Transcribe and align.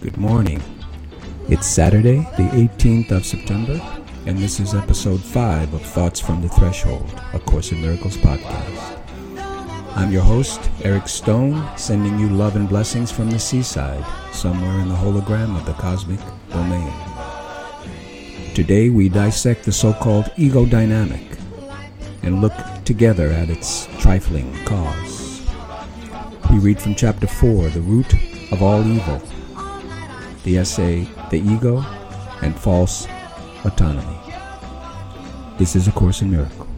Good 0.00 0.16
morning. 0.16 0.62
It's 1.48 1.66
Saturday, 1.66 2.18
the 2.36 2.48
18th 2.52 3.12
of 3.12 3.24
September, 3.24 3.80
and 4.26 4.38
this 4.38 4.58
is 4.58 4.74
episode 4.74 5.22
5 5.22 5.74
of 5.74 5.82
Thoughts 5.82 6.18
from 6.18 6.42
the 6.42 6.48
Threshold, 6.48 7.08
a 7.32 7.38
Course 7.38 7.72
in 7.72 7.80
Miracles 7.82 8.16
podcast. 8.16 8.97
I'm 9.98 10.12
your 10.12 10.22
host, 10.22 10.70
Eric 10.84 11.08
Stone, 11.08 11.76
sending 11.76 12.20
you 12.20 12.28
love 12.28 12.54
and 12.54 12.68
blessings 12.68 13.10
from 13.10 13.32
the 13.32 13.38
seaside, 13.40 14.04
somewhere 14.32 14.78
in 14.78 14.88
the 14.88 14.94
hologram 14.94 15.58
of 15.58 15.66
the 15.66 15.72
cosmic 15.72 16.20
domain. 16.50 16.92
Today 18.54 18.90
we 18.90 19.08
dissect 19.08 19.64
the 19.64 19.72
so 19.72 19.92
called 19.92 20.30
ego 20.36 20.64
dynamic 20.66 21.36
and 22.22 22.40
look 22.40 22.52
together 22.84 23.30
at 23.30 23.50
its 23.50 23.88
trifling 23.98 24.54
cause. 24.64 25.44
We 26.52 26.60
read 26.60 26.80
from 26.80 26.94
chapter 26.94 27.26
4, 27.26 27.70
The 27.70 27.80
Root 27.80 28.14
of 28.52 28.62
All 28.62 28.86
Evil, 28.86 29.20
the 30.44 30.58
essay, 30.58 31.08
The 31.32 31.40
Ego 31.40 31.84
and 32.40 32.56
False 32.56 33.08
Autonomy. 33.64 34.20
This 35.58 35.74
is 35.74 35.88
A 35.88 35.92
Course 35.92 36.22
in 36.22 36.30
Miracles. 36.30 36.77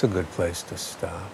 That's 0.00 0.12
a 0.12 0.14
good 0.14 0.30
place 0.30 0.62
to 0.62 0.78
stop. 0.78 1.30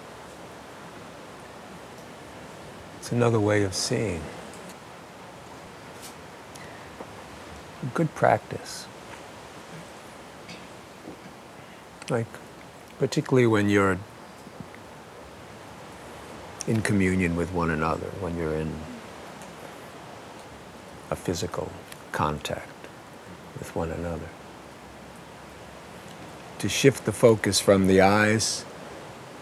It's 2.97 3.13
another 3.13 3.39
way 3.39 3.63
of 3.63 3.73
seeing. 3.73 4.21
Good 7.93 8.13
practice. 8.13 8.85
Like, 12.09 12.25
particularly 12.99 13.47
when 13.47 13.69
you're 13.69 13.97
in 16.67 16.81
communion 16.81 17.37
with 17.37 17.53
one 17.53 17.69
another, 17.69 18.07
when 18.19 18.35
you're 18.35 18.55
in 18.55 18.73
a 21.09 21.15
physical 21.15 21.71
contact 22.11 22.67
with 23.59 23.73
one 23.77 23.91
another 23.91 24.27
to 26.59 26.69
shift 26.69 27.05
the 27.05 27.11
focus 27.11 27.59
from 27.59 27.87
the 27.87 28.01
eyes 28.01 28.65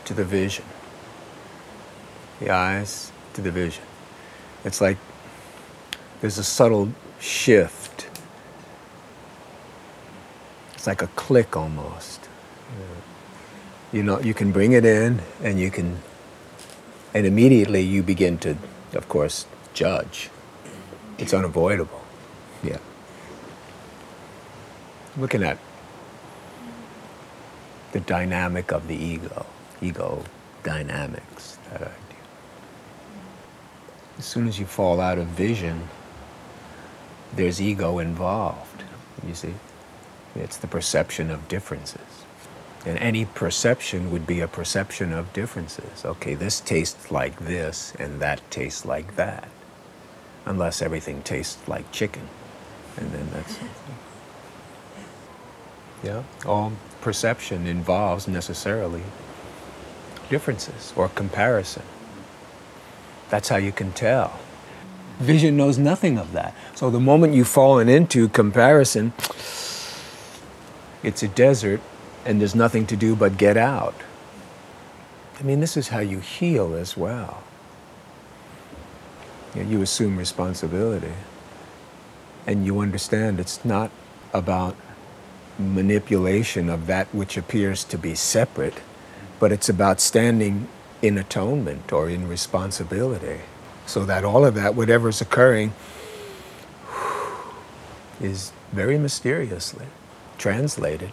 to 0.05 0.13
the 0.13 0.25
vision. 0.25 0.65
The 2.39 2.49
eyes 2.49 3.11
to 3.33 3.41
the 3.41 3.51
vision. 3.51 3.83
It's 4.63 4.81
like 4.81 4.97
there's 6.21 6.37
a 6.37 6.43
subtle 6.43 6.91
shift. 7.19 8.07
It's 10.73 10.87
like 10.87 11.01
a 11.01 11.07
click 11.07 11.55
almost. 11.55 12.27
You 13.91 14.03
know, 14.03 14.19
you 14.19 14.33
can 14.33 14.51
bring 14.51 14.73
it 14.73 14.83
in 14.83 15.21
and 15.41 15.59
you 15.59 15.71
can, 15.71 15.99
and 17.13 17.25
immediately 17.25 17.81
you 17.81 18.03
begin 18.03 18.37
to, 18.39 18.57
of 18.93 19.07
course, 19.07 19.45
judge. 19.73 20.29
It's 21.17 21.33
unavoidable. 21.33 22.01
Yeah. 22.61 22.79
Looking 25.17 25.43
at 25.43 25.57
the 27.95 28.01
dynamic 28.01 28.73
of 28.73 28.89
the 28.89 28.95
ego, 28.97 29.45
ego 29.81 30.21
dynamics, 30.63 31.57
that 31.71 31.79
idea. 31.79 32.23
As 34.17 34.25
soon 34.25 34.49
as 34.49 34.59
you 34.59 34.65
fall 34.65 34.99
out 34.99 35.17
of 35.17 35.27
vision, 35.27 35.87
there's 37.33 37.61
ego 37.61 37.99
involved, 37.99 38.83
you 39.25 39.33
see? 39.33 39.53
It's 40.35 40.57
the 40.57 40.67
perception 40.67 41.31
of 41.31 41.47
differences. 41.47 42.25
And 42.85 42.99
any 42.99 43.23
perception 43.23 44.11
would 44.11 44.27
be 44.27 44.41
a 44.41 44.47
perception 44.49 45.13
of 45.13 45.31
differences. 45.31 46.03
Okay, 46.03 46.33
this 46.33 46.59
tastes 46.59 47.11
like 47.11 47.39
this, 47.39 47.93
and 47.97 48.19
that 48.19 48.41
tastes 48.51 48.83
like 48.83 49.15
that. 49.15 49.47
Unless 50.45 50.81
everything 50.81 51.21
tastes 51.21 51.65
like 51.65 51.89
chicken. 51.93 52.27
And 52.97 53.13
then 53.13 53.29
that's. 53.31 53.57
Yeah, 56.03 56.23
all 56.45 56.73
perception 57.05 57.67
involves 57.67 58.27
necessarily 58.27 59.03
differences 60.27 60.91
or 60.95 61.07
comparison. 61.07 61.83
That's 63.29 63.49
how 63.49 63.57
you 63.57 63.71
can 63.71 63.91
tell. 63.91 64.39
Vision 65.19 65.55
knows 65.55 65.77
nothing 65.77 66.17
of 66.17 66.31
that. 66.31 66.55
So 66.73 66.89
the 66.89 66.99
moment 66.99 67.35
you've 67.35 67.47
fallen 67.47 67.89
into 67.89 68.27
comparison, 68.27 69.13
it's 71.03 71.21
a 71.21 71.27
desert 71.27 71.79
and 72.25 72.41
there's 72.41 72.55
nothing 72.55 72.87
to 72.87 72.95
do 72.95 73.15
but 73.15 73.37
get 73.37 73.55
out. 73.55 73.93
I 75.39 75.43
mean, 75.43 75.59
this 75.59 75.77
is 75.77 75.89
how 75.89 75.99
you 75.99 76.21
heal 76.21 76.73
as 76.73 76.97
well. 76.97 77.43
You, 79.55 79.83
assume 79.83 80.17
responsibility 80.17 81.13
and 82.47 82.65
you 82.65 82.79
understand 82.79 83.39
it's 83.39 83.63
not 83.63 83.91
about 84.33 84.75
manipulation 85.57 86.69
of 86.69 86.87
that 86.87 87.07
which 87.13 87.37
appears 87.37 87.83
to 87.85 87.97
be 87.97 88.15
separate, 88.15 88.81
but 89.39 89.51
it's 89.51 89.69
about 89.69 89.99
standing 89.99 90.67
in 91.01 91.17
atonement 91.17 91.91
or 91.91 92.09
in 92.09 92.27
responsibility 92.27 93.41
so 93.85 94.05
that 94.05 94.23
all 94.23 94.45
of 94.45 94.55
that, 94.55 94.75
whatever's 94.75 95.21
occurring, 95.21 95.73
is 98.19 98.51
very 98.71 98.97
mysteriously 98.97 99.85
translated 100.37 101.11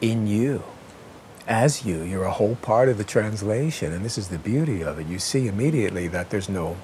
in 0.00 0.26
you. 0.26 0.62
As 1.46 1.84
you, 1.84 2.02
you're 2.02 2.24
a 2.24 2.32
whole 2.32 2.56
part 2.56 2.88
of 2.88 2.98
the 2.98 3.04
translation, 3.04 3.92
and 3.92 4.04
this 4.04 4.18
is 4.18 4.28
the 4.28 4.38
beauty 4.38 4.82
of 4.82 4.98
it. 4.98 5.06
You 5.06 5.18
see 5.18 5.46
immediately 5.46 6.08
that 6.08 6.30
there's 6.30 6.48
no 6.48 6.76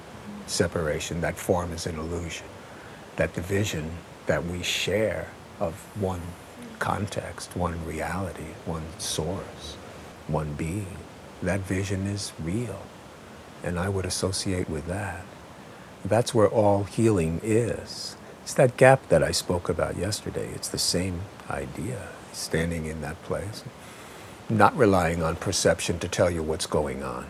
separation, 0.47 1.21
that 1.21 1.37
form 1.37 1.73
is 1.73 1.85
an 1.85 1.97
illusion, 1.99 2.47
that 3.17 3.33
division 3.33 3.91
that 4.25 4.45
we 4.45 4.63
share 4.63 5.27
of 5.59 5.73
one 6.01 6.21
context, 6.83 7.55
one 7.55 7.85
reality, 7.85 8.51
one 8.65 8.83
source, 8.97 9.77
one 10.27 10.53
being. 10.55 10.97
That 11.41 11.61
vision 11.61 12.05
is 12.05 12.33
real. 12.43 12.81
And 13.63 13.79
I 13.79 13.87
would 13.87 14.05
associate 14.05 14.69
with 14.69 14.87
that. 14.87 15.23
That's 16.03 16.33
where 16.33 16.49
all 16.49 16.83
healing 16.83 17.39
is. 17.41 18.17
It's 18.41 18.53
that 18.55 18.75
gap 18.75 19.07
that 19.07 19.23
I 19.23 19.31
spoke 19.31 19.69
about 19.69 19.95
yesterday. 19.95 20.49
It's 20.53 20.67
the 20.67 20.77
same 20.77 21.21
idea, 21.49 22.09
standing 22.33 22.85
in 22.85 22.99
that 22.99 23.23
place, 23.23 23.63
not 24.49 24.77
relying 24.77 25.23
on 25.23 25.37
perception 25.37 25.99
to 25.99 26.09
tell 26.09 26.29
you 26.29 26.43
what's 26.43 26.65
going 26.65 27.01
on. 27.01 27.27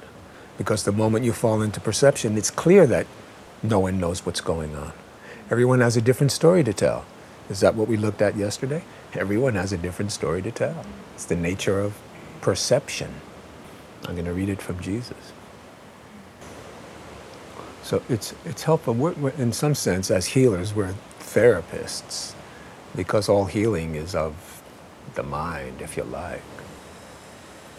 Because 0.58 0.84
the 0.84 0.92
moment 0.92 1.26
you 1.26 1.32
fall 1.32 1.62
into 1.62 1.80
perception, 1.80 2.40
it's 2.40 2.50
clear 2.50 2.88
that 2.88 3.06
no 3.62 3.80
one 3.80 4.00
knows 4.00 4.26
what's 4.26 4.42
going 4.42 4.76
on. 4.76 4.94
Everyone 5.52 5.80
has 5.82 5.96
a 5.96 6.02
different 6.02 6.32
story 6.32 6.64
to 6.64 6.74
tell. 6.74 7.06
Is 7.52 7.60
that 7.60 7.76
what 7.76 7.88
we 7.88 7.98
looked 7.98 8.24
at 8.24 8.36
yesterday? 8.36 8.84
Everyone 9.16 9.56
has 9.56 9.72
a 9.72 9.78
different 9.78 10.12
story 10.12 10.42
to 10.42 10.52
tell. 10.52 10.86
It's 11.16 11.26
the 11.26 11.36
nature 11.36 11.80
of 11.80 11.98
perception. 12.42 13.14
I'm 14.06 14.16
going 14.16 14.26
to 14.26 14.34
read 14.34 14.50
it 14.50 14.62
from 14.62 14.80
Jesus. 14.80 15.34
So 17.84 18.02
it's, 18.10 18.34
it's 18.46 18.64
helpful. 18.64 18.94
We're, 18.94 19.14
we're, 19.14 19.30
in 19.32 19.54
some 19.54 19.76
sense, 19.76 20.10
as 20.10 20.28
healers, 20.28 20.74
we're 20.74 20.96
therapists 21.20 22.34
because 22.96 23.30
all 23.30 23.46
healing 23.46 23.96
is 23.96 24.16
of 24.16 24.62
the 25.16 25.24
mind, 25.24 25.82
if 25.82 25.98
you 25.98 26.04
like. 26.04 26.42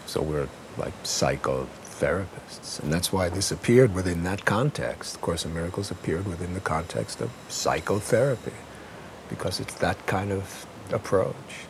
So 0.05 0.21
we're 0.21 0.47
like 0.77 0.93
psychotherapists. 1.03 2.79
And 2.81 2.93
that's 2.93 3.11
why 3.11 3.29
this 3.29 3.51
appeared 3.51 3.93
within 3.93 4.23
that 4.23 4.45
context. 4.45 5.15
Of 5.15 5.21
Course 5.21 5.45
in 5.45 5.53
Miracles 5.53 5.91
appeared 5.91 6.27
within 6.27 6.53
the 6.53 6.59
context 6.59 7.21
of 7.21 7.31
psychotherapy 7.49 8.53
because 9.29 9.59
it's 9.59 9.73
that 9.75 10.05
kind 10.05 10.31
of 10.31 10.65
approach. 10.91 11.67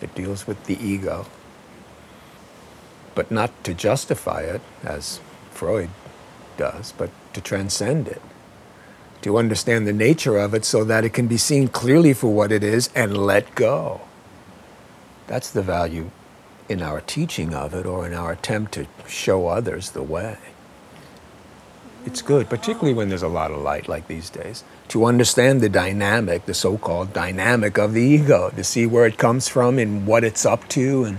It 0.00 0.14
deals 0.14 0.46
with 0.46 0.64
the 0.66 0.82
ego, 0.84 1.26
but 3.14 3.30
not 3.30 3.64
to 3.64 3.74
justify 3.74 4.42
it, 4.42 4.60
as 4.82 5.20
Freud 5.50 5.90
does, 6.56 6.92
but 6.92 7.10
to 7.32 7.40
transcend 7.40 8.08
it, 8.08 8.22
to 9.22 9.38
understand 9.38 9.86
the 9.86 9.92
nature 9.92 10.36
of 10.36 10.54
it 10.54 10.64
so 10.64 10.84
that 10.84 11.04
it 11.04 11.12
can 11.14 11.26
be 11.26 11.36
seen 11.36 11.68
clearly 11.68 12.12
for 12.12 12.32
what 12.32 12.52
it 12.52 12.62
is 12.62 12.90
and 12.94 13.16
let 13.16 13.54
go. 13.54 14.02
That's 15.26 15.50
the 15.50 15.62
value 15.62 16.10
in 16.68 16.82
our 16.82 17.00
teaching 17.00 17.54
of 17.54 17.74
it 17.74 17.86
or 17.86 18.06
in 18.06 18.14
our 18.14 18.32
attempt 18.32 18.72
to 18.72 18.86
show 19.06 19.48
others 19.48 19.90
the 19.90 20.02
way. 20.02 20.38
It's 22.06 22.20
good, 22.20 22.50
particularly 22.50 22.92
when 22.92 23.08
there's 23.08 23.22
a 23.22 23.28
lot 23.28 23.50
of 23.50 23.62
light 23.62 23.88
like 23.88 24.08
these 24.08 24.28
days, 24.28 24.62
to 24.88 25.06
understand 25.06 25.60
the 25.60 25.70
dynamic, 25.70 26.44
the 26.44 26.52
so 26.52 26.76
called 26.76 27.14
dynamic 27.14 27.78
of 27.78 27.94
the 27.94 28.02
ego, 28.02 28.50
to 28.50 28.62
see 28.62 28.84
where 28.84 29.06
it 29.06 29.16
comes 29.16 29.48
from 29.48 29.78
and 29.78 30.06
what 30.06 30.22
it's 30.22 30.44
up 30.44 30.68
to, 30.68 31.04
and 31.04 31.18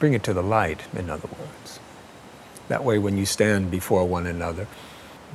bring 0.00 0.12
it 0.12 0.24
to 0.24 0.32
the 0.32 0.42
light, 0.42 0.80
in 0.96 1.08
other 1.08 1.28
words. 1.38 1.78
That 2.66 2.84
way, 2.84 2.98
when 2.98 3.16
you 3.16 3.26
stand 3.26 3.70
before 3.70 4.04
one 4.04 4.26
another, 4.26 4.66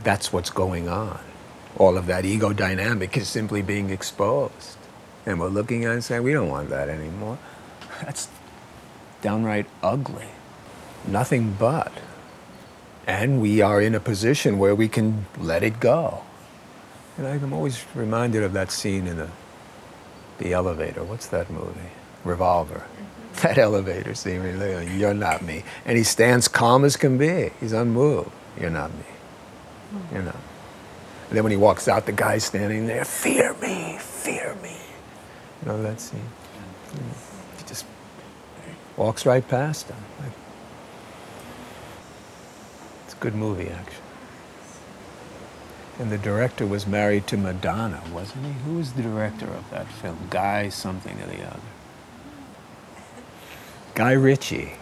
that's 0.04 0.34
what's 0.34 0.50
going 0.50 0.90
on. 0.90 1.20
All 1.78 1.98
of 1.98 2.06
that 2.08 2.26
ego 2.26 2.52
dynamic 2.52 3.16
is 3.16 3.30
simply 3.30 3.62
being 3.62 3.90
exposed. 3.90 4.78
And 5.26 5.40
we're 5.40 5.48
looking 5.48 5.86
at 5.86 5.92
it 5.92 5.94
and 5.94 6.04
saying, 6.04 6.24
we 6.24 6.34
don't 6.34 6.50
want 6.50 6.70
that 6.70 6.90
anymore. 6.90 7.38
That's 8.04 8.28
downright 9.22 9.68
ugly. 9.82 10.28
Nothing 11.06 11.56
but. 11.58 11.92
And 13.08 13.42
we 13.42 13.62
are 13.62 13.82
in 13.82 13.96
a 13.96 14.00
position 14.02 14.60
where 14.60 14.76
we 14.76 14.90
can 14.90 15.26
let 15.40 15.64
it 15.64 15.80
go. 15.80 16.24
And 17.18 17.26
I'm 17.26 17.54
always 17.54 17.84
reminded 17.96 18.44
of 18.44 18.54
that 18.54 18.70
scene 18.70 19.08
in 19.08 19.18
the, 19.18 19.30
the 20.38 20.54
elevator. 20.54 21.04
What's 21.04 21.28
that 21.28 21.50
movie? 21.50 21.80
Revolver. 22.24 22.84
Mm-hmm. 22.86 23.42
That 23.48 23.58
elevator 23.58 24.14
scene, 24.14 24.44
you're 25.00 25.14
not 25.14 25.44
me. 25.44 25.64
And 25.86 25.98
he 25.98 26.04
stands 26.04 26.48
calm 26.48 26.84
as 26.84 26.98
can 26.98 27.18
be. 27.18 27.52
He's 27.60 27.72
unmoved. 27.72 28.32
You're 28.60 28.72
not 28.72 28.92
me. 28.92 29.06
Hmm. 29.92 30.16
You're 30.16 30.24
not. 30.24 30.36
And 31.30 31.38
then 31.38 31.44
when 31.44 31.52
he 31.52 31.58
walks 31.58 31.88
out, 31.88 32.06
the 32.06 32.14
guy's 32.14 32.46
standing 32.46 32.88
there, 32.88 33.06
fear 33.06 33.54
me, 33.62 33.98
fear 34.00 34.56
me. 34.64 34.78
You 35.62 35.68
know 35.68 35.84
that 35.84 36.00
scene? 36.02 36.22
He 37.58 37.64
just 37.68 37.86
walks 38.96 39.26
right 39.26 39.48
past 39.48 39.90
him. 39.90 39.98
A 40.20 40.47
good 43.20 43.36
movie, 43.36 43.70
actually. 43.70 44.04
And 46.00 46.12
the 46.12 46.18
director 46.18 46.66
was 46.66 46.86
married 46.86 47.26
to 47.28 47.38
Madonna, 47.38 48.04
wasn't 48.12 48.46
he? 48.46 48.52
Who 48.66 48.76
was 48.78 48.94
the 48.94 49.02
director 49.02 49.48
of 49.48 49.70
that 49.72 49.88
film? 49.88 50.28
Guy 50.30 50.70
something 50.70 51.20
or 51.22 51.28
the 51.28 51.44
other. 51.48 51.60
Guy 53.96 54.12
Ritchie. 54.12 54.74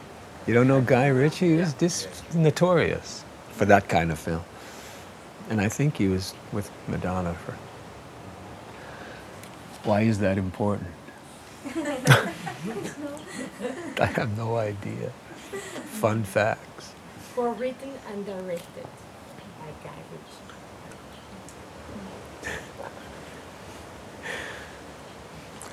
You 0.46 0.54
don't 0.54 0.68
know 0.68 0.82
Guy 0.82 1.08
Ritchie? 1.08 1.50
He 1.50 1.56
was 1.56 1.74
just 1.74 2.10
notorious 2.36 3.24
for 3.52 3.66
that 3.66 3.88
kind 3.88 4.12
of 4.12 4.20
film. 4.20 4.44
And 5.50 5.62
I 5.62 5.70
think 5.70 5.98
he 5.98 6.08
was 6.08 6.34
with 6.52 6.70
Madonna 6.88 7.34
for. 7.34 7.54
Why 9.88 10.02
is 10.02 10.20
that 10.20 10.38
important? 10.38 10.90
I 14.00 14.06
have 14.06 14.38
no 14.38 14.58
idea. 14.58 15.12
Fun 16.02 16.24
facts. 16.24 16.94
For 17.36 17.52
written 17.52 17.92
and 18.10 18.26
directed 18.26 18.88
by 19.60 19.68
Guy 19.84 19.92
Ritchie. 20.10 20.54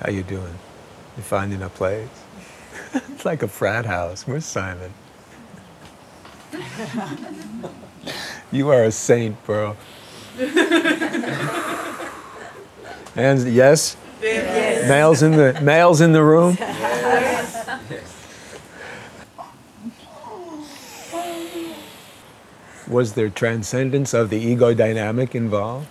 How 0.01 0.11
you 0.11 0.23
doing? 0.23 0.59
You 1.15 1.23
finding 1.23 1.61
a 1.61 1.69
place? 1.69 2.09
it's 2.93 3.23
like 3.23 3.43
a 3.43 3.47
frat 3.47 3.85
house. 3.85 4.27
Where's 4.27 4.43
Simon? 4.43 4.93
you 8.51 8.69
are 8.69 8.83
a 8.83 8.91
saint, 8.91 9.41
bro. 9.45 9.77
And 13.15 13.53
yes? 13.53 13.95
yes. 14.21 14.89
Males 14.89 15.21
in 15.21 15.33
the 15.33 15.59
males 15.61 16.01
in 16.01 16.13
the 16.13 16.23
room? 16.23 16.57
Was 22.93 23.13
there 23.13 23.31
transcendence 23.31 24.13
of 24.13 24.29
the 24.29 24.37
ego 24.37 24.75
dynamic 24.75 25.33
involved? 25.33 25.87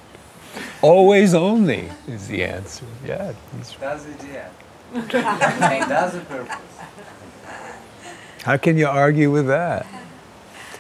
Always 0.83 1.35
only 1.35 1.91
is 2.07 2.29
the 2.29 2.45
answer. 2.45 2.85
Yeah. 3.05 3.33
That's 3.81 4.07
it, 4.07 4.21
yeah. 4.33 4.49
That's 4.93 6.15
the 6.15 6.21
purpose. 6.21 6.57
How 8.45 8.57
can 8.57 8.79
you 8.79 8.87
argue 8.87 9.33
with 9.33 9.49
that? 9.49 9.85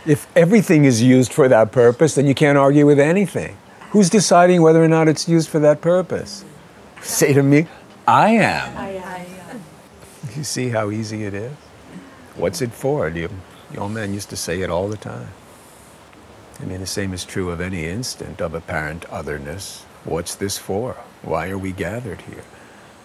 If 0.06 0.28
everything 0.36 0.84
is 0.84 1.02
used 1.02 1.32
for 1.32 1.48
that 1.48 1.72
purpose, 1.72 2.14
then 2.14 2.28
you 2.28 2.34
can't 2.36 2.56
argue 2.56 2.86
with 2.86 3.00
anything. 3.00 3.56
Who's 3.90 4.08
deciding 4.08 4.62
whether 4.62 4.80
or 4.80 4.88
not 4.88 5.08
it's 5.08 5.28
used 5.28 5.48
for 5.48 5.58
that 5.58 5.80
purpose? 5.80 6.44
Say 7.00 7.32
to 7.32 7.42
me, 7.42 7.66
I 8.06 8.30
am. 8.30 8.76
I, 8.76 8.98
I, 8.98 9.26
You 10.36 10.44
see 10.44 10.68
how 10.68 10.92
easy 10.92 11.24
it 11.24 11.34
is? 11.34 11.52
What's 12.36 12.62
it 12.62 12.70
for? 12.70 13.10
The, 13.10 13.28
the 13.72 13.78
old 13.80 13.90
man 13.90 14.14
used 14.14 14.30
to 14.30 14.36
say 14.36 14.60
it 14.60 14.70
all 14.70 14.88
the 14.88 14.96
time. 14.96 15.28
I 16.62 16.64
mean, 16.64 16.78
the 16.78 16.86
same 16.86 17.12
is 17.12 17.24
true 17.24 17.50
of 17.50 17.60
any 17.60 17.86
instant 17.86 18.40
of 18.40 18.54
apparent 18.54 19.04
otherness. 19.10 19.84
What's 20.04 20.36
this 20.36 20.58
for? 20.58 20.92
Why 21.22 21.50
are 21.50 21.58
we 21.58 21.72
gathered 21.72 22.20
here? 22.22 22.44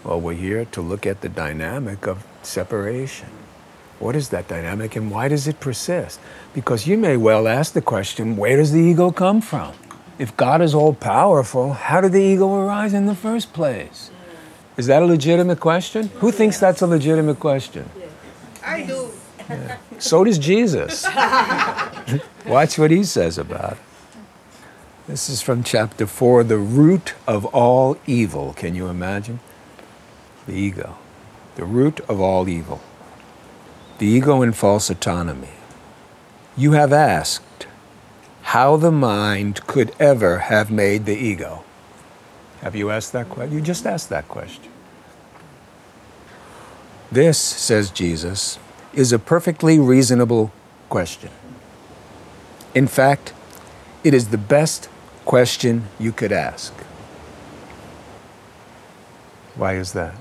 Well, 0.03 0.21
we're 0.21 0.33
here 0.35 0.65
to 0.65 0.81
look 0.81 1.07
at 1.07 1.21
the 1.21 1.29
dynamic 1.29 2.05
of 2.05 2.23
separation. 2.43 3.29
What 3.99 4.15
is 4.15 4.29
that 4.29 4.47
dynamic 4.47 4.95
and 4.95 5.09
why 5.09 5.27
does 5.27 5.47
it 5.47 5.59
persist? 5.59 6.19
Because 6.53 6.85
you 6.85 6.99
may 6.99 7.17
well 7.17 7.47
ask 7.47 7.73
the 7.73 7.81
question 7.81 8.37
where 8.37 8.57
does 8.57 8.71
the 8.71 8.79
ego 8.79 9.11
come 9.11 9.41
from? 9.41 9.73
If 10.19 10.37
God 10.37 10.61
is 10.61 10.75
all 10.75 10.93
powerful, 10.93 11.73
how 11.73 12.01
did 12.01 12.11
the 12.11 12.21
ego 12.21 12.53
arise 12.53 12.93
in 12.93 13.07
the 13.07 13.15
first 13.15 13.53
place? 13.53 14.11
Is 14.77 14.85
that 14.85 15.01
a 15.01 15.05
legitimate 15.05 15.59
question? 15.59 16.09
Who 16.19 16.31
thinks 16.31 16.59
that's 16.59 16.83
a 16.83 16.87
legitimate 16.87 17.39
question? 17.39 17.89
I 18.63 18.83
do. 18.83 19.09
Yeah. 19.49 19.77
So 19.97 20.23
does 20.23 20.37
Jesus. 20.37 21.05
Watch 22.45 22.77
what 22.77 22.91
he 22.91 23.03
says 23.03 23.37
about 23.37 23.73
it. 23.73 23.77
This 25.07 25.29
is 25.29 25.41
from 25.41 25.63
chapter 25.63 26.05
4 26.05 26.43
the 26.43 26.57
root 26.57 27.13
of 27.25 27.45
all 27.45 27.97
evil. 28.05 28.53
Can 28.53 28.75
you 28.75 28.87
imagine? 28.87 29.39
The 30.45 30.53
ego. 30.53 30.97
The 31.55 31.65
root 31.65 31.99
of 32.01 32.19
all 32.19 32.49
evil. 32.49 32.81
The 33.99 34.05
ego 34.05 34.41
in 34.41 34.51
false 34.51 34.89
autonomy. 34.89 35.55
You 36.55 36.73
have 36.73 36.91
asked 36.91 37.67
how 38.43 38.77
the 38.77 38.91
mind 38.91 39.65
could 39.67 39.93
ever 39.99 40.39
have 40.39 40.71
made 40.71 41.05
the 41.05 41.17
ego. 41.17 41.63
Have 42.61 42.75
you 42.75 42.89
asked 42.89 43.13
that 43.13 43.29
question? 43.29 43.55
You 43.55 43.61
just 43.61 43.85
asked 43.85 44.09
that 44.09 44.27
question. 44.27 44.71
This, 47.11 47.37
says 47.37 47.91
Jesus, 47.91 48.59
is 48.93 49.13
a 49.13 49.19
perfectly 49.19 49.79
reasonable 49.79 50.51
question. 50.89 51.29
In 52.77 52.85
fact, 52.85 53.33
it 54.03 54.13
is 54.13 54.27
the 54.27 54.37
best 54.37 54.87
question 55.25 55.85
you 55.97 56.11
could 56.11 56.31
ask. 56.31 56.71
Why 59.55 59.77
is 59.77 59.93
that? 59.93 60.13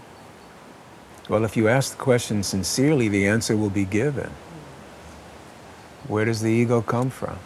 Well, 1.28 1.44
if 1.44 1.54
you 1.54 1.68
ask 1.68 1.94
the 1.94 2.02
question 2.02 2.42
sincerely, 2.42 3.08
the 3.08 3.26
answer 3.26 3.58
will 3.58 3.68
be 3.68 3.84
given. 3.84 4.30
Where 6.08 6.24
does 6.24 6.40
the 6.40 6.50
ego 6.50 6.80
come 6.80 7.10
from? 7.10 7.38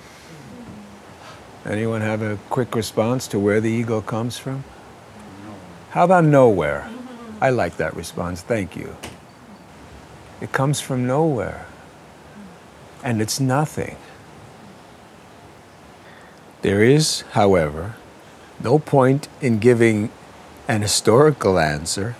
Anyone 1.66 2.02
have 2.02 2.23
a 2.23 2.38
quick 2.49 2.76
response 2.76 3.26
to 3.32 3.40
where 3.40 3.61
the 3.61 3.68
ego 3.68 4.00
comes 4.00 4.38
from? 4.38 4.62
How 5.90 6.04
about 6.04 6.23
nowhere? 6.23 6.88
I 7.40 7.50
like 7.50 7.78
that 7.78 7.96
response. 7.96 8.42
Thank 8.42 8.76
you. 8.76 8.96
It 10.40 10.52
comes 10.52 10.80
from 10.80 11.04
nowhere. 11.04 11.66
And 13.02 13.20
it's 13.20 13.40
nothing. 13.40 13.96
There 16.62 16.82
is, 16.82 17.22
however, 17.32 17.94
no 18.62 18.78
point 18.78 19.28
in 19.40 19.58
giving 19.58 20.10
an 20.68 20.82
historical 20.82 21.58
answer 21.58 22.16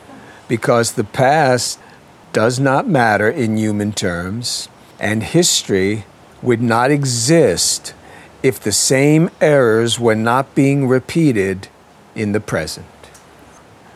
because 0.49 0.93
the 0.93 1.05
past 1.05 1.79
does 2.33 2.59
not 2.59 2.89
matter 2.89 3.29
in 3.29 3.57
human 3.57 3.93
terms, 3.93 4.69
and 4.99 5.23
history 5.23 6.05
would 6.43 6.63
not 6.63 6.91
exist 6.91 7.93
if 8.43 8.59
the 8.59 8.73
same 8.73 9.31
errors 9.41 10.01
were 10.01 10.15
not 10.15 10.55
being 10.55 10.89
repeated 10.89 11.69
in 12.15 12.33
the 12.33 12.41
present. 12.41 12.87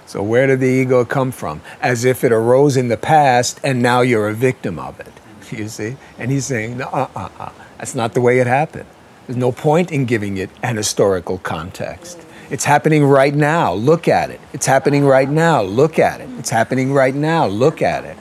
So, 0.07 0.23
where 0.23 0.47
did 0.47 0.61
the 0.61 0.67
ego 0.67 1.05
come 1.05 1.33
from? 1.33 1.63
As 1.81 2.05
if 2.05 2.23
it 2.23 2.33
arose 2.33 2.77
in 2.77 2.89
the 2.89 2.97
past 2.97 3.59
and 3.65 3.83
now 3.83 4.03
you're 4.03 4.29
a 4.29 4.35
victim 4.35 4.79
of 4.79 5.01
it. 5.01 5.13
You 5.51 5.69
see? 5.69 5.97
And 6.19 6.31
he's 6.31 6.47
saying, 6.47 6.79
no, 6.79 6.87
uh 6.87 7.09
uh 7.15 7.29
uh. 7.39 7.53
That's 7.79 7.95
not 7.95 8.15
the 8.15 8.21
way 8.21 8.39
it 8.41 8.47
happened. 8.47 8.87
There's 9.27 9.37
no 9.37 9.53
point 9.53 9.91
in 9.91 10.05
giving 10.05 10.37
it 10.37 10.51
an 10.63 10.77
historical 10.77 11.39
context. 11.39 12.21
It's 12.51 12.65
happening 12.65 13.05
right 13.05 13.35
now. 13.35 13.73
Look 13.73 14.07
at 14.07 14.31
it. 14.31 14.41
It's 14.53 14.67
happening 14.67 15.05
right 15.05 15.29
now. 15.29 15.63
Look 15.63 15.99
at 15.99 16.21
it. 16.21 16.29
It's 16.39 16.51
happening 16.51 16.93
right 16.93 17.15
now. 17.15 17.47
Look 17.47 17.81
at 17.81 18.05
it. 18.05 18.19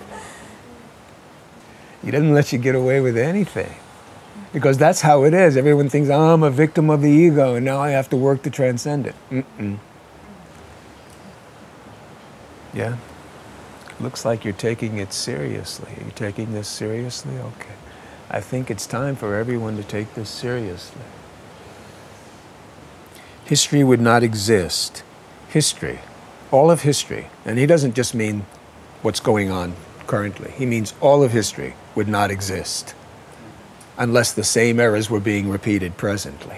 He 2.03 2.11
doesn't 2.11 2.33
let 2.33 2.51
you 2.53 2.59
get 2.59 2.75
away 2.75 3.01
with 3.01 3.17
anything. 3.17 3.75
Because 4.53 4.77
that's 4.77 5.01
how 5.01 5.23
it 5.23 5.33
is. 5.33 5.57
Everyone 5.57 5.89
thinks, 5.89 6.09
oh, 6.09 6.33
I'm 6.33 6.43
a 6.43 6.51
victim 6.51 6.89
of 6.89 7.01
the 7.01 7.09
ego 7.09 7.55
and 7.55 7.65
now 7.65 7.79
I 7.79 7.89
have 7.89 8.09
to 8.09 8.15
work 8.15 8.43
to 8.43 8.49
transcend 8.49 9.07
it. 9.07 9.15
Mm-mm. 9.29 9.79
Yeah? 12.73 12.97
Looks 13.99 14.25
like 14.25 14.43
you're 14.43 14.53
taking 14.53 14.97
it 14.99 15.11
seriously. 15.11 15.93
Are 15.97 16.05
you 16.05 16.11
taking 16.15 16.53
this 16.53 16.67
seriously? 16.67 17.37
Okay. 17.37 17.75
I 18.29 18.41
think 18.41 18.71
it's 18.71 18.87
time 18.87 19.15
for 19.15 19.35
everyone 19.35 19.77
to 19.77 19.83
take 19.83 20.13
this 20.15 20.29
seriously. 20.29 21.01
history 23.45 23.83
would 23.83 24.01
not 24.01 24.23
exist. 24.23 25.03
History, 25.49 25.99
all 26.51 26.71
of 26.71 26.81
history, 26.81 27.27
and 27.45 27.59
he 27.59 27.65
doesn't 27.65 27.95
just 27.95 28.15
mean 28.15 28.45
what's 29.01 29.19
going 29.19 29.51
on 29.51 29.75
currently, 30.07 30.51
he 30.51 30.65
means 30.65 30.93
all 31.01 31.23
of 31.23 31.31
history 31.31 31.75
would 31.95 32.07
not 32.07 32.31
exist 32.31 32.95
unless 33.97 34.33
the 34.33 34.43
same 34.43 34.79
errors 34.79 35.09
were 35.09 35.19
being 35.19 35.49
repeated 35.49 35.97
presently. 35.97 36.57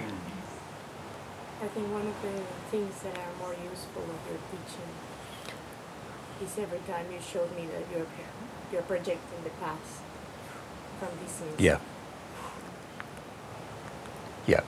I 1.61 1.67
think 1.67 1.91
one 1.91 2.07
of 2.07 2.21
the 2.21 2.41
things 2.71 3.01
that 3.01 3.17
are 3.17 3.33
more 3.41 3.55
useful 3.71 4.03
of 4.03 4.19
your 4.29 4.39
teaching 4.51 4.91
is 6.43 6.57
every 6.57 6.79
time 6.87 7.05
you 7.11 7.19
showed 7.19 7.53
me 7.55 7.67
that 7.67 7.83
you're 7.93 8.07
you're 8.71 8.83
projecting 8.83 9.43
the 9.43 9.49
past 9.61 10.04
from 10.99 11.09
these 11.21 11.31
scenes. 11.31 11.59
Yeah. 11.59 11.77
Yeah. 14.47 14.61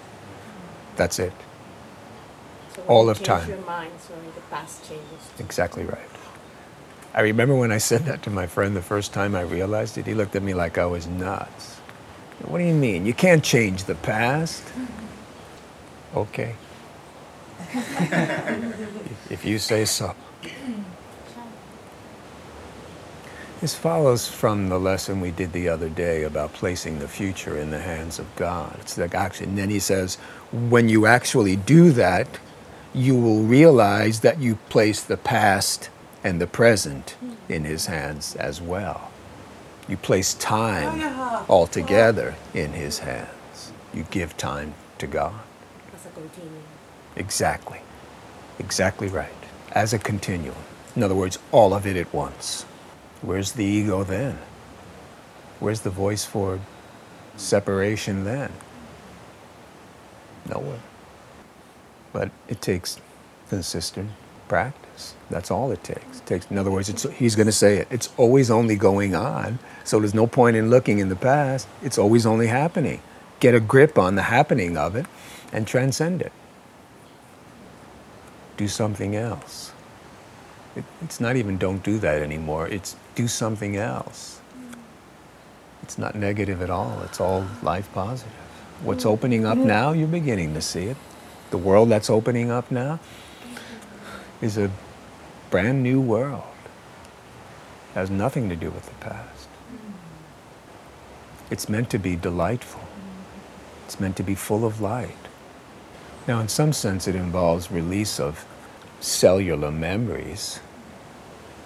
That's 0.96 1.20
it. 1.20 1.34
So 2.76 2.84
all 2.88 3.10
of 3.10 3.22
time. 3.24 3.50
Your 3.50 3.60
mind, 3.60 3.92
so 4.00 4.14
the 4.36 4.42
past 4.50 4.88
changes. 4.88 5.30
Exactly 5.40 5.84
right. 5.84 6.10
I 7.14 7.22
remember 7.22 7.56
when 7.56 7.72
I 7.72 7.80
said 7.80 8.06
that 8.06 8.22
to 8.24 8.30
my 8.30 8.46
friend 8.46 8.76
the 8.76 8.82
first 8.82 9.14
time 9.14 9.36
I 9.36 9.42
realized 9.42 9.98
it, 9.98 10.06
he 10.06 10.14
looked 10.14 10.36
at 10.36 10.44
me 10.44 10.54
like 10.54 10.78
I 10.78 10.86
was 10.86 11.08
nuts. 11.08 11.76
What 12.44 12.60
do 12.60 12.64
you 12.64 12.74
mean? 12.74 13.06
You 13.06 13.14
can't 13.14 13.44
change 13.44 13.86
the 13.86 13.96
past? 13.96 14.64
Okay. 16.16 16.56
if 19.32 19.44
you 19.44 19.58
say 19.58 19.86
so. 19.86 20.16
This 23.68 23.76
follows 23.76 24.30
from 24.30 24.70
the 24.70 24.80
lesson 24.80 25.20
we 25.20 25.32
did 25.32 25.52
the 25.52 25.68
other 25.68 25.90
day 25.90 26.24
about 26.24 26.54
placing 26.54 27.00
the 27.00 27.08
future 27.10 27.58
in 27.58 27.70
the 27.70 27.82
hands 27.82 28.18
of 28.18 28.34
God. 28.38 28.74
It's 28.80 28.98
like 28.98 29.14
action. 29.14 29.50
And 29.50 29.58
then 29.58 29.70
he 29.70 29.80
says, 29.80 30.16
when 30.54 30.88
you 30.88 31.06
actually 31.06 31.58
do 31.58 31.92
that, 31.92 32.40
you 32.94 33.14
will 33.14 33.44
realize 33.44 34.22
that 34.22 34.40
you 34.40 34.56
place 34.70 35.04
the 35.04 35.18
past 35.18 35.90
and 36.24 36.40
the 36.40 36.48
present 36.48 37.18
in 37.50 37.66
his 37.66 37.88
hands 37.88 38.38
as 38.38 38.62
well. 38.62 39.12
You 39.90 39.98
place 39.98 40.34
time 40.36 41.02
altogether 41.50 42.36
in 42.54 42.72
his 42.72 43.00
hands. 43.00 43.74
You 43.94 44.04
give 44.04 44.38
time 44.38 44.76
to 45.00 45.08
God. 45.08 45.42
Exactly. 47.18 47.82
Exactly 48.60 49.10
right. 49.10 49.44
As 49.74 49.92
a 49.92 50.00
continuum. 50.00 50.56
In 50.96 51.04
other 51.04 51.16
words, 51.16 51.38
all 51.52 51.74
of 51.74 51.86
it 51.86 51.98
at 51.98 52.14
once. 52.14 52.66
Where's 53.22 53.54
the 53.54 53.66
ego 53.66 54.04
then? 54.04 54.38
Where's 55.60 55.82
the 55.82 55.90
voice 55.90 56.24
for 56.26 56.60
separation 57.36 58.24
then? 58.24 58.52
Nowhere. 60.48 60.80
But 62.14 62.32
it 62.48 62.62
takes 62.62 63.00
consistent 63.50 64.12
practice. 64.48 65.16
That's 65.30 65.52
all 65.52 65.72
it 65.72 65.84
takes. 65.84 66.20
It 66.20 66.26
takes 66.26 66.52
in 66.52 66.58
other 66.58 66.72
words, 66.72 66.90
it's, 66.90 67.04
he's 67.14 67.36
going 67.36 67.48
to 67.48 67.52
say 67.52 67.78
it. 67.78 67.88
It's 67.90 68.10
always 68.18 68.50
only 68.50 68.76
going 68.76 69.16
on. 69.16 69.60
So 69.84 70.00
there's 70.00 70.14
no 70.14 70.28
point 70.28 70.56
in 70.56 70.70
looking 70.70 71.00
in 71.00 71.10
the 71.10 71.16
past. 71.16 71.68
It's 71.84 71.98
always 71.98 72.26
only 72.26 72.48
happening. 72.48 73.02
Get 73.40 73.56
a 73.56 73.60
grip 73.60 73.98
on 73.98 74.16
the 74.16 74.24
happening 74.24 74.78
of 74.78 74.96
it 74.96 75.06
and 75.52 75.68
transcend 75.68 76.22
it. 76.22 76.32
Do 78.58 78.68
something 78.68 79.16
else. 79.16 79.72
It, 80.78 80.84
it's 81.02 81.20
not 81.20 81.36
even 81.36 81.58
don't 81.58 81.84
do 81.84 81.98
that 82.00 82.22
anymore. 82.22 82.68
It's 82.68 82.96
do 83.16 83.28
something 83.28 83.76
else. 83.76 84.40
It's 85.84 85.98
not 85.98 86.16
negative 86.16 86.62
at 86.62 86.70
all. 86.70 87.02
It's 87.04 87.20
all 87.20 87.46
life 87.64 87.92
positive. 87.94 88.32
What's 88.84 89.04
mm. 89.04 89.10
opening 89.12 89.46
up 89.46 89.58
mm-hmm. 89.58 89.68
now, 89.68 89.92
you're 89.92 90.08
beginning 90.08 90.54
to 90.54 90.62
see 90.62 90.84
it. 90.84 90.98
The 91.50 91.58
world 91.58 91.90
that's 91.90 92.10
opening 92.10 92.52
up 92.52 92.70
now 92.70 93.00
is 94.42 94.58
a 94.58 94.70
brand 95.50 95.82
new 95.82 96.00
world. 96.00 96.44
It 97.92 97.96
has 97.96 98.10
nothing 98.10 98.50
to 98.50 98.56
do 98.56 98.70
with 98.70 98.86
the 98.86 98.96
past. 98.96 99.48
It's 101.50 101.70
meant 101.70 101.90
to 101.92 101.98
be 101.98 102.16
delightful. 102.16 102.82
It's 103.86 104.00
meant 104.00 104.18
to 104.18 104.24
be 104.24 104.36
full 104.36 104.66
of 104.66 104.82
light. 104.82 105.16
Now, 106.28 106.42
in 106.42 106.50
some 106.50 106.74
sense, 106.74 107.08
it 107.08 107.16
involves 107.16 107.72
release 107.72 108.20
of 108.20 108.46
cellular 109.00 109.72
memories. 109.72 110.60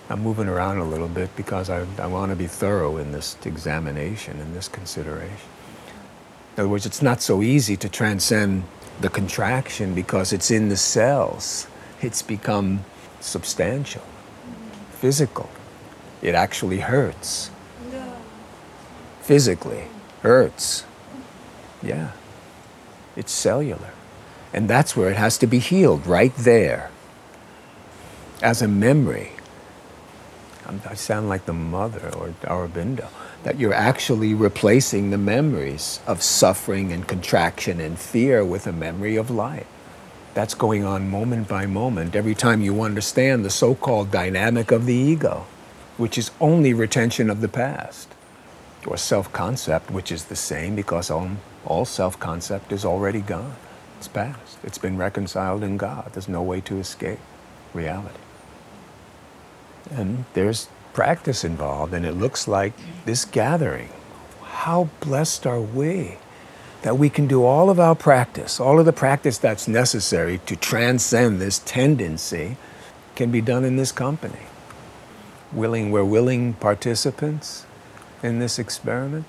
I'm 0.09 0.21
moving 0.21 0.47
around 0.47 0.79
a 0.79 0.83
little 0.83 1.07
bit 1.07 1.33
because 1.35 1.69
I, 1.69 1.85
I 1.97 2.07
want 2.07 2.31
to 2.31 2.35
be 2.35 2.47
thorough 2.47 2.97
in 2.97 3.11
this 3.11 3.37
examination 3.45 4.39
and 4.39 4.53
this 4.53 4.67
consideration. 4.67 5.49
In 6.55 6.61
other 6.61 6.69
words, 6.69 6.85
it's 6.85 7.01
not 7.01 7.21
so 7.21 7.41
easy 7.41 7.77
to 7.77 7.87
transcend 7.87 8.63
the 8.99 9.09
contraction 9.09 9.95
because 9.95 10.33
it's 10.33 10.51
in 10.51 10.69
the 10.69 10.77
cells. 10.77 11.67
It's 12.01 12.21
become 12.21 12.83
substantial, 13.19 14.03
physical. 14.91 15.49
It 16.21 16.35
actually 16.35 16.79
hurts. 16.79 17.49
Physically, 19.21 19.85
hurts. 20.23 20.83
Yeah. 21.81 22.11
It's 23.15 23.31
cellular. 23.31 23.91
And 24.53 24.69
that's 24.69 24.95
where 24.95 25.09
it 25.09 25.17
has 25.17 25.37
to 25.39 25.47
be 25.47 25.59
healed, 25.59 26.05
right 26.05 26.35
there. 26.35 26.91
As 28.41 28.61
a 28.61 28.67
memory. 28.67 29.31
I'm- 30.71 30.95
sound 30.95 31.29
like 31.29 31.45
the 31.45 31.53
mother 31.53 32.11
or 32.15 32.33
Aurobindo. 32.43 33.07
That 33.43 33.59
you're 33.59 33.73
actually 33.73 34.33
replacing 34.33 35.09
the 35.09 35.17
memories 35.17 35.99
of 36.07 36.21
suffering 36.21 36.91
and 36.93 37.07
contraction 37.07 37.79
and 37.81 37.97
fear 37.99 38.45
with 38.45 38.67
a 38.67 38.71
memory 38.71 39.15
of 39.17 39.29
light. 39.29 39.67
That's 40.33 40.53
going 40.53 40.85
on 40.85 41.09
moment 41.09 41.47
by 41.47 41.65
moment 41.65 42.15
every 42.15 42.35
time 42.35 42.61
you 42.61 42.81
understand 42.81 43.43
the 43.43 43.49
so 43.49 43.75
called 43.75 44.11
dynamic 44.11 44.71
of 44.71 44.85
the 44.85 44.93
ego, 44.95 45.45
which 45.97 46.17
is 46.17 46.31
only 46.39 46.73
retention 46.73 47.29
of 47.29 47.41
the 47.41 47.49
past, 47.49 48.07
or 48.87 48.97
self 48.97 49.31
concept, 49.33 49.91
which 49.91 50.11
is 50.11 50.25
the 50.25 50.35
same 50.37 50.75
because 50.75 51.11
all, 51.11 51.31
all 51.65 51.85
self 51.85 52.17
concept 52.19 52.71
is 52.71 52.85
already 52.85 53.21
gone. 53.21 53.55
It's 53.97 54.07
past, 54.07 54.57
it's 54.63 54.77
been 54.77 54.97
reconciled 54.97 55.63
in 55.63 55.77
God. 55.77 56.11
There's 56.13 56.29
no 56.29 56.41
way 56.41 56.61
to 56.61 56.79
escape 56.79 57.19
reality. 57.73 58.17
And 59.89 60.25
there's 60.33 60.69
practice 60.93 61.43
involved, 61.43 61.93
and 61.93 62.05
it 62.05 62.13
looks 62.13 62.47
like 62.47 62.73
this 63.05 63.25
gathering. 63.25 63.89
How 64.43 64.89
blessed 64.99 65.47
are 65.47 65.61
we 65.61 66.17
that 66.81 66.97
we 66.97 67.09
can 67.09 67.27
do 67.27 67.43
all 67.43 67.69
of 67.69 67.79
our 67.79 67.95
practice, 67.95 68.59
all 68.59 68.79
of 68.79 68.85
the 68.85 68.93
practice 68.93 69.37
that's 69.37 69.67
necessary 69.67 70.39
to 70.45 70.55
transcend 70.55 71.39
this 71.39 71.59
tendency 71.59 72.57
can 73.15 73.31
be 73.31 73.41
done 73.41 73.63
in 73.63 73.75
this 73.75 73.91
company. 73.91 74.39
Willing, 75.51 75.91
we're 75.91 76.03
willing 76.03 76.53
participants 76.53 77.65
in 78.23 78.39
this 78.39 78.57
experiment. 78.57 79.25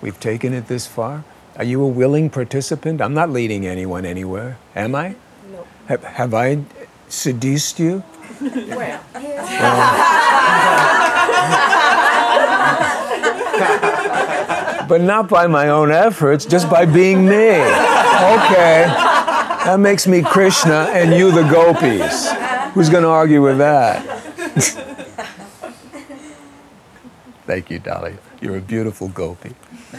We've 0.00 0.18
taken 0.18 0.52
it 0.54 0.68
this 0.68 0.86
far. 0.86 1.24
Are 1.56 1.64
you 1.64 1.82
a 1.82 1.88
willing 1.88 2.30
participant? 2.30 3.00
I'm 3.00 3.14
not 3.14 3.30
leading 3.30 3.66
anyone 3.66 4.04
anywhere, 4.04 4.58
am 4.74 4.94
I? 4.94 5.16
No. 5.50 5.66
Have, 5.86 6.02
have 6.04 6.34
I 6.34 6.64
seduced 7.08 7.78
you? 7.78 8.02
Well, 8.40 9.00
But 14.88 15.00
not 15.00 15.28
by 15.28 15.46
my 15.46 15.68
own 15.70 15.90
efforts, 15.90 16.44
just 16.44 16.68
by 16.68 16.84
being 16.84 17.26
me. 17.26 17.34
Okay. 17.34 18.84
That 19.64 19.78
makes 19.80 20.06
me 20.06 20.22
Krishna 20.22 20.90
and 20.92 21.14
you 21.14 21.32
the 21.32 21.42
gopis. 21.42 22.30
Who's 22.74 22.90
going 22.90 23.04
to 23.04 23.08
argue 23.08 23.42
with 23.42 23.56
that? 23.58 24.04
Thank 27.46 27.70
you, 27.70 27.78
Dolly. 27.78 28.16
You're 28.40 28.58
a 28.58 28.60
beautiful 28.60 29.08
gopi. 29.08 29.54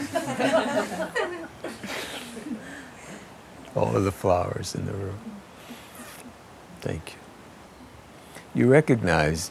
All 3.74 3.96
of 3.96 4.04
the 4.04 4.12
flowers 4.12 4.74
in 4.74 4.86
the 4.86 4.92
room. 4.92 5.18
Thank 6.86 7.14
you. 8.54 8.62
You 8.62 8.70
recognize 8.70 9.50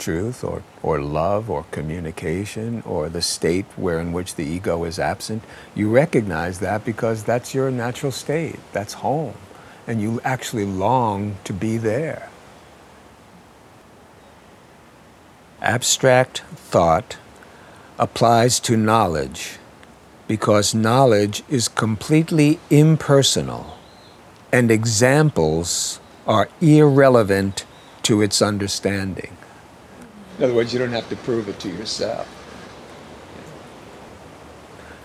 truth 0.00 0.42
or, 0.42 0.64
or 0.82 1.00
love 1.00 1.48
or 1.48 1.64
communication 1.70 2.82
or 2.84 3.08
the 3.08 3.22
state 3.22 3.66
where 3.76 4.00
in 4.00 4.12
which 4.12 4.34
the 4.34 4.44
ego 4.44 4.82
is 4.82 4.98
absent, 4.98 5.44
you 5.76 5.88
recognize 5.88 6.58
that 6.58 6.84
because 6.84 7.22
that's 7.22 7.54
your 7.54 7.70
natural 7.70 8.10
state. 8.10 8.58
That's 8.72 8.94
home. 8.94 9.34
And 9.86 10.02
you 10.02 10.20
actually 10.24 10.64
long 10.64 11.36
to 11.44 11.52
be 11.52 11.78
there. 11.78 12.30
Abstract 15.62 16.40
thought 16.40 17.16
applies 17.96 18.58
to 18.60 18.76
knowledge 18.76 19.58
because 20.26 20.74
knowledge 20.74 21.44
is 21.48 21.68
completely 21.68 22.58
impersonal 22.70 23.78
and 24.52 24.72
examples 24.72 26.00
are 26.26 26.48
irrelevant 26.60 27.64
to 28.02 28.22
its 28.22 28.42
understanding. 28.42 29.36
In 30.38 30.44
other 30.44 30.54
words, 30.54 30.72
you 30.72 30.78
don't 30.78 30.92
have 30.92 31.08
to 31.08 31.16
prove 31.16 31.48
it 31.48 31.58
to 31.60 31.68
yourself. 31.68 32.28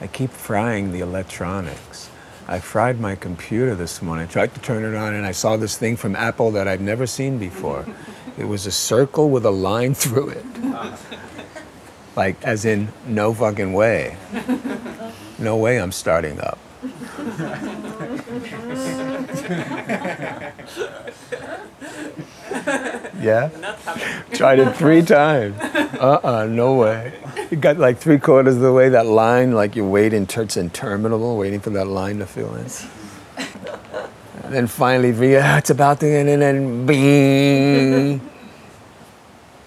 I 0.01 0.07
keep 0.07 0.31
frying 0.31 0.91
the 0.91 0.99
electronics. 0.99 2.09
I 2.47 2.59
fried 2.59 2.99
my 2.99 3.15
computer 3.15 3.75
this 3.75 4.01
morning. 4.01 4.27
I 4.27 4.31
tried 4.31 4.53
to 4.55 4.61
turn 4.61 4.83
it 4.83 4.97
on 4.97 5.13
and 5.13 5.25
I 5.25 5.31
saw 5.31 5.57
this 5.57 5.77
thing 5.77 5.95
from 5.95 6.15
Apple 6.15 6.51
that 6.51 6.67
I've 6.67 6.81
never 6.81 7.07
seen 7.07 7.37
before. 7.37 7.85
It 8.37 8.45
was 8.45 8.65
a 8.65 8.71
circle 8.71 9.29
with 9.29 9.45
a 9.45 9.51
line 9.51 9.93
through 10.03 10.29
it. 10.29 10.45
Like, 12.15 12.43
as 12.43 12.65
in, 12.65 12.91
no 13.07 13.33
fucking 13.33 13.73
way. 13.73 14.17
No 15.39 15.55
way 15.55 15.79
I'm 15.79 15.91
starting 15.91 16.39
up. 16.41 16.59
yeah? 23.21 23.49
Tried 24.33 24.59
it 24.59 24.75
three 24.75 25.01
times. 25.01 25.59
Uh 25.99 26.19
uh 26.23 26.47
no 26.49 26.75
way. 26.75 27.13
You 27.49 27.57
got 27.57 27.77
like 27.77 27.97
three 27.97 28.17
quarters 28.19 28.55
of 28.55 28.61
the 28.61 28.73
way, 28.73 28.89
that 28.89 29.05
line, 29.05 29.51
like 29.51 29.75
you 29.75 29.85
wait 29.85 30.13
in, 30.13 30.23
it's 30.23 30.57
interminable, 30.57 31.37
waiting 31.37 31.59
for 31.59 31.69
that 31.71 31.87
line 31.87 32.19
to 32.19 32.25
fill 32.25 32.55
in. 32.55 32.65
And 34.43 34.53
then 34.53 34.67
finally, 34.67 35.09
it's 35.09 35.69
about 35.69 35.99
to 36.01 36.07
end, 36.07 36.27
and 36.27 36.41
then 36.41 36.85
bing. 36.85 38.21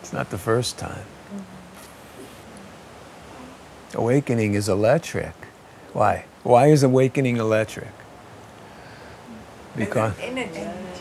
It's 0.01 0.13
not 0.13 0.31
the 0.31 0.39
first 0.39 0.79
time. 0.79 1.05
Awakening 3.95 4.55
is 4.55 4.69
electric. 4.69 5.35
Why? 5.93 6.27
Why 6.43 6.67
is 6.67 6.83
awakening 6.83 7.39
electric? 7.39 7.89
Because 9.77 10.13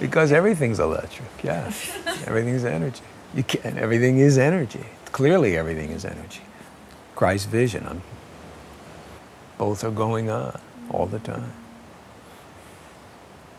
because 0.03 0.33
everything's 0.33 0.81
electric. 0.81 1.29
Yeah, 1.45 1.71
everything's 2.27 2.65
energy. 2.65 3.01
You 3.33 3.41
can 3.41 3.77
Everything 3.77 4.19
is 4.19 4.37
energy. 4.37 4.85
Clearly, 5.13 5.55
everything 5.55 5.91
is 5.91 6.03
energy. 6.03 6.41
Christ's 7.15 7.47
vision. 7.47 7.87
I'm, 7.87 8.01
both 9.57 9.81
are 9.81 9.91
going 9.91 10.29
on 10.29 10.59
all 10.89 11.05
the 11.05 11.19
time. 11.19 11.53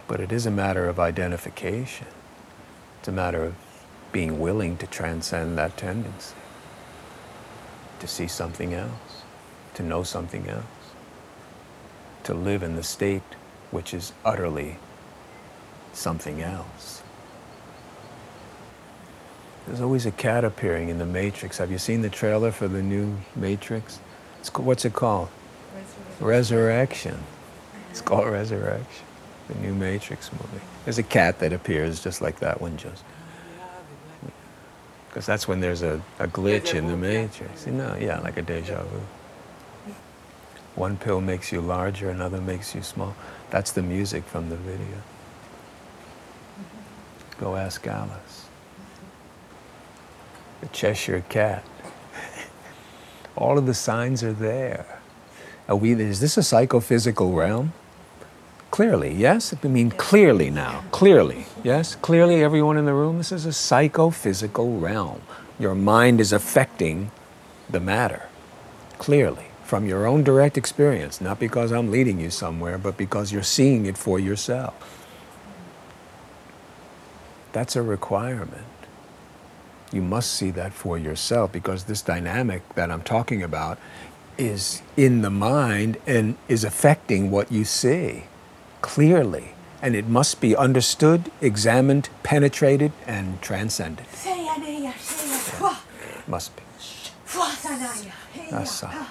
But 0.06 0.20
it 0.20 0.32
is 0.32 0.44
a 0.44 0.50
matter 0.50 0.86
of 0.86 1.00
identification. 1.00 2.08
It's 2.98 3.08
a 3.08 3.12
matter 3.12 3.42
of 3.42 3.54
being 4.12 4.38
willing 4.38 4.76
to 4.76 4.86
transcend 4.86 5.56
that 5.56 5.78
tendency, 5.78 6.34
to 8.00 8.06
see 8.06 8.26
something 8.26 8.74
else, 8.74 9.22
to 9.72 9.82
know 9.82 10.02
something 10.02 10.46
else, 10.46 10.92
to 12.24 12.34
live 12.34 12.62
in 12.62 12.76
the 12.76 12.82
state 12.82 13.22
which 13.70 13.94
is 13.94 14.12
utterly 14.26 14.76
something 15.96 16.42
else. 16.42 17.02
There's 19.66 19.80
always 19.80 20.04
a 20.04 20.10
cat 20.10 20.44
appearing 20.44 20.90
in 20.90 20.98
the 20.98 21.06
Matrix. 21.06 21.58
Have 21.58 21.70
you 21.70 21.78
seen 21.78 22.02
the 22.02 22.10
trailer 22.10 22.52
for 22.52 22.68
the 22.68 22.82
new 22.82 23.16
Matrix? 23.34 23.98
It's, 24.40 24.52
what's 24.52 24.84
it 24.84 24.92
called? 24.92 25.28
Resurrection. 26.20 26.26
Resurrection. 26.26 27.24
It's 27.90 28.00
called 28.00 28.26
Resurrection, 28.26 29.06
the 29.48 29.54
new 29.54 29.74
Matrix 29.74 30.30
movie. 30.32 30.64
There's 30.84 30.98
a 30.98 31.02
cat 31.02 31.38
that 31.38 31.52
appears 31.52 32.02
just 32.02 32.20
like 32.20 32.40
that 32.40 32.60
one, 32.60 32.76
just. 32.76 33.04
Because 35.08 35.26
that's 35.26 35.46
when 35.46 35.60
there's 35.60 35.82
a, 35.82 36.02
a 36.18 36.26
glitch 36.26 36.74
in 36.74 36.88
the 36.88 36.96
Matrix. 36.96 37.66
You 37.66 37.72
know, 37.72 37.96
yeah, 37.98 38.18
like 38.18 38.36
a 38.36 38.42
deja 38.42 38.82
vu. 38.82 39.92
One 40.74 40.96
pill 40.96 41.20
makes 41.20 41.52
you 41.52 41.60
larger, 41.60 42.10
another 42.10 42.40
makes 42.40 42.74
you 42.74 42.82
small. 42.82 43.14
That's 43.50 43.70
the 43.70 43.82
music 43.82 44.24
from 44.24 44.50
the 44.50 44.56
video. 44.56 45.02
Go 47.44 47.56
ask 47.56 47.86
Alice. 47.86 48.46
The 50.62 50.68
Cheshire 50.68 51.22
Cat. 51.28 51.62
All 53.36 53.58
of 53.58 53.66
the 53.66 53.74
signs 53.74 54.24
are 54.24 54.32
there. 54.32 54.86
Are 55.68 55.76
we, 55.76 55.92
is 55.92 56.20
this 56.20 56.38
a 56.38 56.42
psychophysical 56.42 57.34
realm? 57.34 57.74
Clearly, 58.70 59.12
yes? 59.12 59.54
I 59.62 59.68
mean, 59.68 59.90
clearly 59.90 60.48
now. 60.48 60.84
Clearly, 60.90 61.44
yes? 61.62 61.96
Clearly, 61.96 62.42
everyone 62.42 62.78
in 62.78 62.86
the 62.86 62.94
room, 62.94 63.18
this 63.18 63.30
is 63.30 63.44
a 63.44 63.52
psychophysical 63.52 64.80
realm. 64.80 65.20
Your 65.58 65.74
mind 65.74 66.22
is 66.22 66.32
affecting 66.32 67.10
the 67.68 67.78
matter. 67.78 68.22
Clearly, 68.96 69.48
from 69.64 69.86
your 69.86 70.06
own 70.06 70.24
direct 70.24 70.56
experience, 70.56 71.20
not 71.20 71.38
because 71.38 71.72
I'm 71.72 71.90
leading 71.90 72.20
you 72.20 72.30
somewhere, 72.30 72.78
but 72.78 72.96
because 72.96 73.32
you're 73.32 73.42
seeing 73.42 73.84
it 73.84 73.98
for 73.98 74.18
yourself. 74.18 75.03
That's 77.54 77.76
a 77.76 77.82
requirement. 77.82 78.66
You 79.92 80.02
must 80.02 80.32
see 80.32 80.50
that 80.50 80.72
for 80.72 80.98
yourself 80.98 81.52
because 81.52 81.84
this 81.84 82.02
dynamic 82.02 82.74
that 82.74 82.90
I'm 82.90 83.02
talking 83.02 83.44
about 83.44 83.78
is 84.36 84.82
in 84.96 85.22
the 85.22 85.30
mind 85.30 85.98
and 86.04 86.36
is 86.48 86.64
affecting 86.64 87.30
what 87.30 87.52
you 87.52 87.64
see 87.64 88.24
clearly. 88.80 89.54
And 89.80 89.94
it 89.94 90.08
must 90.08 90.40
be 90.40 90.56
understood, 90.56 91.30
examined, 91.40 92.08
penetrated, 92.24 92.90
and 93.06 93.40
transcended. 93.40 94.06
Must 96.26 96.56
be. 96.56 96.62
Asa. 98.52 99.06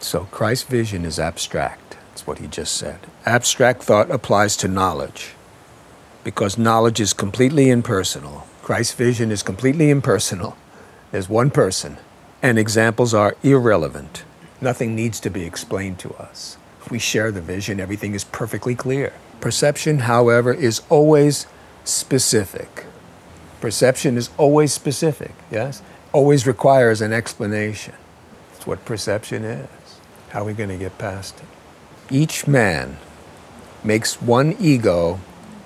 So 0.00 0.24
Christ's 0.30 0.68
vision 0.68 1.04
is 1.04 1.18
abstract. 1.18 1.98
That's 2.08 2.26
what 2.26 2.38
he 2.38 2.46
just 2.46 2.74
said. 2.74 3.00
Abstract 3.26 3.82
thought 3.82 4.10
applies 4.10 4.56
to 4.58 4.68
knowledge 4.68 5.34
because 6.24 6.58
knowledge 6.58 7.00
is 7.00 7.12
completely 7.12 7.70
impersonal. 7.70 8.46
Christ's 8.62 8.94
vision 8.94 9.30
is 9.30 9.42
completely 9.42 9.90
impersonal. 9.90 10.56
There's 11.12 11.28
one 11.28 11.50
person, 11.50 11.98
and 12.42 12.58
examples 12.58 13.14
are 13.14 13.36
irrelevant. 13.42 14.24
Nothing 14.60 14.94
needs 14.94 15.20
to 15.20 15.30
be 15.30 15.44
explained 15.44 15.98
to 16.00 16.14
us. 16.14 16.56
We 16.90 16.98
share 16.98 17.30
the 17.30 17.40
vision, 17.40 17.80
everything 17.80 18.14
is 18.14 18.24
perfectly 18.24 18.74
clear. 18.74 19.12
Perception, 19.40 20.00
however, 20.00 20.52
is 20.52 20.82
always 20.88 21.46
specific. 21.84 22.84
Perception 23.60 24.16
is 24.16 24.30
always 24.36 24.72
specific, 24.72 25.32
yes? 25.50 25.82
Always 26.12 26.46
requires 26.46 27.00
an 27.00 27.12
explanation. 27.12 27.94
That's 28.52 28.66
what 28.66 28.84
perception 28.84 29.44
is. 29.44 29.68
How 30.30 30.42
are 30.42 30.44
we 30.44 30.52
going 30.52 30.70
to 30.70 30.76
get 30.76 30.96
past 30.96 31.40
it? 31.40 31.46
Each 32.08 32.46
man 32.46 32.98
makes 33.82 34.22
one 34.22 34.54
ego 34.60 35.18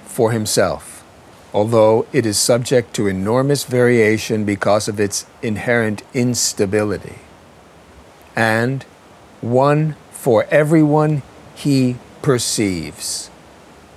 for 0.07 0.33
himself, 0.33 1.05
although 1.53 2.07
it 2.15 2.25
is 2.25 2.39
subject 2.39 2.95
to 2.95 3.07
enormous 3.07 3.65
variation 3.65 4.45
because 4.45 4.89
of 4.89 4.99
its 4.99 5.27
inherent 5.43 6.03
instability, 6.15 7.19
and 8.35 8.85
one 9.43 9.97
for 10.11 10.47
everyone 10.51 11.23
he 11.55 11.97
perceives, 12.23 13.29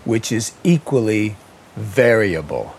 which 0.03 0.33
is 0.33 0.51
equally 0.65 1.37
variable. 1.77 2.75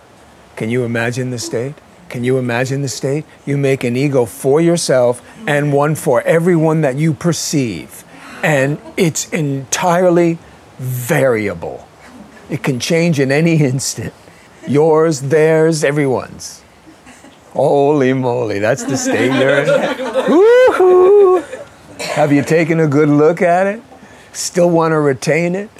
Can 0.56 0.68
you 0.68 0.84
imagine 0.84 1.30
the 1.30 1.38
state? 1.38 1.74
Can 2.08 2.24
you 2.24 2.38
imagine 2.38 2.82
the 2.82 2.88
state? 2.88 3.24
You 3.46 3.56
make 3.56 3.84
an 3.84 3.96
ego 3.96 4.24
for 4.24 4.60
yourself 4.60 5.22
and 5.46 5.72
one 5.72 5.94
for 5.94 6.22
everyone 6.22 6.80
that 6.80 6.96
you 6.96 7.12
perceive. 7.12 8.04
And 8.42 8.78
it's 8.96 9.28
entirely 9.30 10.38
variable. 10.78 11.86
It 12.48 12.62
can 12.62 12.80
change 12.80 13.20
in 13.20 13.30
any 13.30 13.56
instant. 13.64 14.14
Yours, 14.66 15.22
theirs, 15.22 15.84
everyone's. 15.84 16.62
Holy 17.52 18.12
moly, 18.12 18.58
that's 18.58 18.84
the 18.84 18.96
state 18.96 19.32
you're 19.32 19.62
in. 19.62 19.66
Woo-hoo! 20.30 21.42
Have 22.00 22.32
you 22.32 22.42
taken 22.42 22.78
a 22.80 22.86
good 22.86 23.08
look 23.08 23.42
at 23.42 23.66
it? 23.66 23.82
Still 24.32 24.70
want 24.70 24.92
to 24.92 25.00
retain 25.00 25.54
it? 25.54 25.70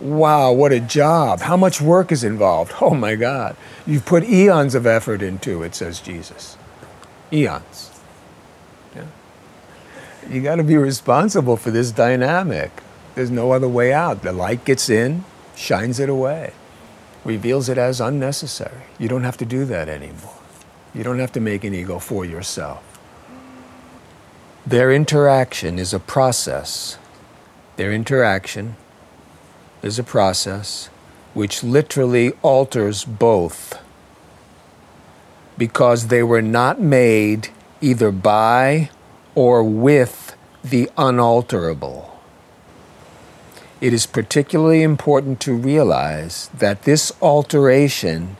Wow, 0.00 0.52
what 0.52 0.72
a 0.72 0.80
job. 0.80 1.40
How 1.40 1.56
much 1.56 1.80
work 1.80 2.12
is 2.12 2.24
involved? 2.24 2.72
Oh 2.80 2.94
my 2.94 3.14
God. 3.14 3.56
You've 3.88 4.04
put 4.04 4.24
eons 4.24 4.74
of 4.74 4.86
effort 4.86 5.22
into 5.22 5.62
it, 5.62 5.74
says 5.74 5.98
Jesus. 5.98 6.58
Eons. 7.32 7.98
Yeah. 8.94 9.06
You 10.28 10.42
got 10.42 10.56
to 10.56 10.62
be 10.62 10.76
responsible 10.76 11.56
for 11.56 11.70
this 11.70 11.90
dynamic. 11.90 12.70
There's 13.14 13.30
no 13.30 13.52
other 13.52 13.66
way 13.66 13.94
out. 13.94 14.20
The 14.20 14.32
light 14.32 14.66
gets 14.66 14.90
in, 14.90 15.24
shines 15.56 15.98
it 15.98 16.10
away, 16.10 16.52
reveals 17.24 17.70
it 17.70 17.78
as 17.78 17.98
unnecessary. 17.98 18.82
You 18.98 19.08
don't 19.08 19.24
have 19.24 19.38
to 19.38 19.46
do 19.46 19.64
that 19.64 19.88
anymore. 19.88 20.36
You 20.94 21.02
don't 21.02 21.18
have 21.18 21.32
to 21.32 21.40
make 21.40 21.64
an 21.64 21.72
ego 21.72 21.98
for 21.98 22.26
yourself. 22.26 22.84
Their 24.66 24.92
interaction 24.92 25.78
is 25.78 25.94
a 25.94 25.98
process. 25.98 26.98
Their 27.76 27.90
interaction 27.90 28.76
is 29.82 29.98
a 29.98 30.04
process 30.04 30.90
which 31.38 31.62
literally 31.62 32.32
alters 32.42 33.04
both 33.04 33.80
because 35.56 36.08
they 36.08 36.20
were 36.20 36.42
not 36.42 36.80
made 36.80 37.48
either 37.80 38.10
by 38.10 38.90
or 39.36 39.62
with 39.62 40.34
the 40.64 40.90
unalterable. 40.98 42.20
It 43.80 43.92
is 43.92 44.04
particularly 44.04 44.82
important 44.82 45.38
to 45.42 45.54
realize 45.54 46.50
that 46.58 46.82
this 46.82 47.12
alteration 47.22 48.36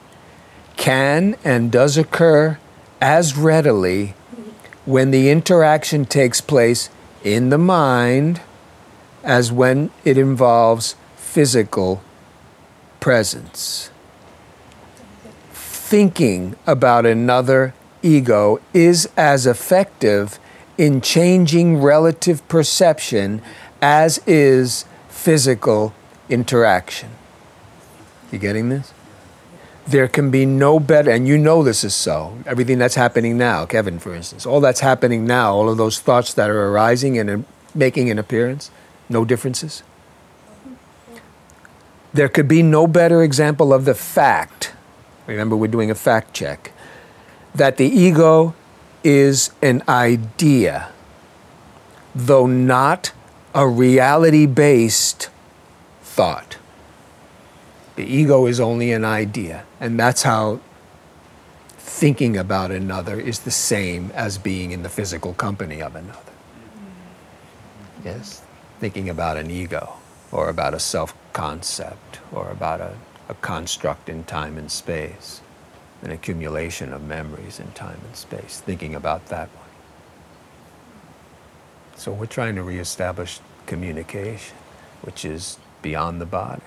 can 0.77 1.37
and 1.45 1.71
does 1.71 1.97
occur 1.97 2.59
as 3.01 3.37
readily 3.37 4.15
when 4.87 5.13
the 5.13 5.31
interaction 5.31 6.05
takes 6.05 6.41
place 6.41 6.91
in 7.23 7.51
the 7.51 7.59
mind 7.59 8.41
as 9.23 9.53
when 9.53 9.93
it 10.05 10.19
involves 10.19 10.97
physical 11.17 12.03
presence. 13.01 13.91
Thinking 15.53 16.57
about 16.67 17.07
another 17.07 17.75
ego 18.03 18.61
is 18.75 19.09
as 19.17 19.47
effective 19.47 20.39
in 20.77 21.01
changing 21.01 21.81
relative 21.81 22.47
perception 22.49 23.43
as 23.83 24.19
is 24.27 24.85
physical 25.09 25.95
interaction. 26.29 27.11
You 28.31 28.39
getting 28.39 28.69
this? 28.69 28.93
There 29.87 30.07
can 30.07 30.31
be 30.31 30.45
no 30.45 30.79
better, 30.79 31.11
and 31.11 31.27
you 31.27 31.39
know 31.39 31.63
this 31.63 31.83
is 31.83 31.95
so. 31.95 32.39
Everything 32.45 32.79
that's 32.79 32.95
happening 32.95 33.39
now, 33.39 33.65
Kevin, 33.65 33.99
for 33.99 34.15
instance, 34.15 34.45
all 34.45 34.61
that's 34.61 34.81
happening 34.81 35.27
now, 35.27 35.55
all 35.55 35.69
of 35.71 35.79
those 35.79 35.99
thoughts 35.99 36.35
that 36.35 36.51
are 36.51 36.69
arising 36.69 37.19
and 37.19 37.31
uh, 37.31 37.39
making 37.75 38.11
an 38.11 38.19
appearance, 38.19 38.71
no 39.09 39.25
differences. 39.25 39.83
There 42.19 42.29
could 42.29 42.49
be 42.49 42.65
no 42.65 42.89
better 42.89 43.23
example 43.23 43.73
of 43.73 43.85
the 43.85 43.95
fact. 43.95 44.73
Remember, 45.29 45.55
we're 45.55 45.69
doing 45.69 45.89
a 45.89 45.95
fact 45.95 46.35
check 46.35 46.73
that 47.55 47.77
the 47.77 47.87
ego 47.87 48.57
is 49.05 49.53
an 49.63 49.85
idea, 49.89 50.89
though 52.17 52.49
not 52.49 53.13
a 53.55 53.69
reality 53.69 54.47
based 54.47 55.31
thought. 56.03 56.57
The 57.95 58.03
ego 58.03 58.47
is 58.47 58.59
only 58.59 58.91
an 58.91 59.05
idea, 59.05 59.65
and 59.79 59.97
that's 59.97 60.25
how 60.25 60.59
thinking 61.79 62.37
about 62.37 62.73
another 62.73 63.21
is 63.21 63.39
the 63.39 63.53
same 63.53 64.11
as 64.13 64.39
being 64.39 64.73
in 64.73 64.83
the 64.83 64.89
physical 64.89 65.35
company 65.35 65.81
of 65.81 65.95
another. 65.95 66.33
Yes? 68.05 68.43
Thinking 68.81 69.09
about 69.09 69.37
an 69.37 69.53
ego, 69.53 69.93
or 70.33 70.49
about 70.49 70.75
a 70.75 70.81
self 70.81 71.15
concept, 71.33 72.21
or 72.33 72.51
about 72.51 72.81
a, 72.81 72.95
a 73.29 73.35
construct 73.35 74.09
in 74.09 74.25
time 74.25 74.57
and 74.59 74.71
space 74.71 75.41
an 76.03 76.11
accumulation 76.11 76.93
of 76.93 77.03
memories 77.03 77.59
in 77.59 77.71
time 77.73 78.01
and 78.05 78.17
space, 78.17 78.61
thinking 78.61 78.95
about 78.95 79.27
that 79.27 79.49
one. 79.49 79.69
So 81.97 82.13
we're 82.13 82.27
trying 82.27 82.55
to 82.55 82.63
reestablish 82.63 83.41
communication, 83.67 84.57
which 85.03 85.25
is 85.25 85.59
beyond 85.83 86.21
the 86.21 86.27
body, 86.27 86.63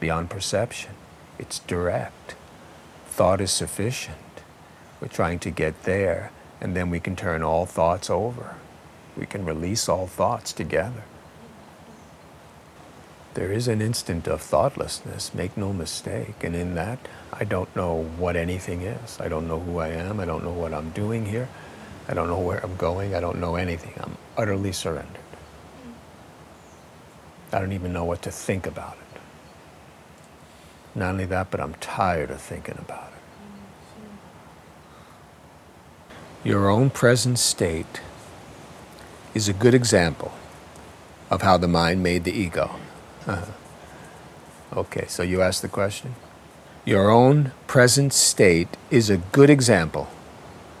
beyond 0.00 0.28
perception. 0.28 0.92
It's 1.38 1.60
direct. 1.60 2.34
Thought 3.06 3.40
is 3.40 3.50
sufficient. 3.50 4.16
We're 5.00 5.08
trying 5.08 5.38
to 5.40 5.50
get 5.50 5.84
there, 5.84 6.30
and 6.60 6.76
then 6.76 6.90
we 6.90 7.00
can 7.00 7.16
turn 7.16 7.42
all 7.42 7.64
thoughts 7.64 8.10
over. 8.10 8.56
We 9.16 9.26
can 9.26 9.44
release 9.44 9.88
all 9.88 10.06
thoughts 10.06 10.52
together. 10.52 11.04
There 13.38 13.52
is 13.52 13.68
an 13.68 13.80
instant 13.80 14.26
of 14.26 14.42
thoughtlessness, 14.42 15.32
make 15.32 15.56
no 15.56 15.72
mistake, 15.72 16.42
and 16.42 16.56
in 16.56 16.74
that, 16.74 16.98
I 17.32 17.44
don't 17.44 17.74
know 17.76 18.02
what 18.18 18.34
anything 18.34 18.82
is. 18.82 19.20
I 19.20 19.28
don't 19.28 19.46
know 19.46 19.60
who 19.60 19.78
I 19.78 19.90
am. 19.90 20.18
I 20.18 20.24
don't 20.24 20.42
know 20.42 20.50
what 20.50 20.74
I'm 20.74 20.90
doing 20.90 21.24
here. 21.24 21.48
I 22.08 22.14
don't 22.14 22.26
know 22.26 22.40
where 22.40 22.58
I'm 22.58 22.74
going. 22.74 23.14
I 23.14 23.20
don't 23.20 23.38
know 23.38 23.54
anything. 23.54 23.92
I'm 24.00 24.16
utterly 24.36 24.72
surrendered. 24.72 25.22
I 27.52 27.60
don't 27.60 27.72
even 27.72 27.92
know 27.92 28.02
what 28.02 28.22
to 28.22 28.32
think 28.32 28.66
about 28.66 28.96
it. 28.96 29.20
Not 30.96 31.10
only 31.10 31.26
that, 31.26 31.52
but 31.52 31.60
I'm 31.60 31.74
tired 31.74 32.32
of 32.32 32.40
thinking 32.40 32.76
about 32.76 33.12
it. 36.02 36.08
Your 36.42 36.68
own 36.68 36.90
present 36.90 37.38
state 37.38 38.00
is 39.32 39.48
a 39.48 39.52
good 39.52 39.74
example 39.74 40.32
of 41.30 41.42
how 41.42 41.56
the 41.56 41.68
mind 41.68 42.02
made 42.02 42.24
the 42.24 42.32
ego. 42.32 42.80
Uh-huh. 43.28 43.52
Okay, 44.76 45.06
so 45.08 45.22
you 45.22 45.40
asked 45.40 45.62
the 45.62 45.68
question? 45.68 46.14
Your 46.84 47.10
own 47.10 47.52
present 47.66 48.12
state 48.12 48.76
is 48.90 49.08
a 49.08 49.16
good 49.16 49.48
example 49.48 50.08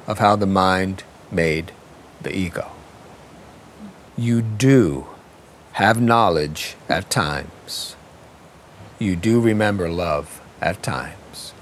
of 0.06 0.18
how 0.18 0.36
the 0.36 0.46
mind 0.46 1.04
made 1.32 1.72
the 2.20 2.36
ego. 2.36 2.70
You 4.14 4.42
do 4.42 5.06
have 5.72 6.02
knowledge 6.02 6.76
at 6.86 7.08
times. 7.08 7.96
You 8.98 9.16
do 9.16 9.40
remember 9.40 9.88
love 9.88 10.42
at 10.60 10.82
times. 10.82 11.54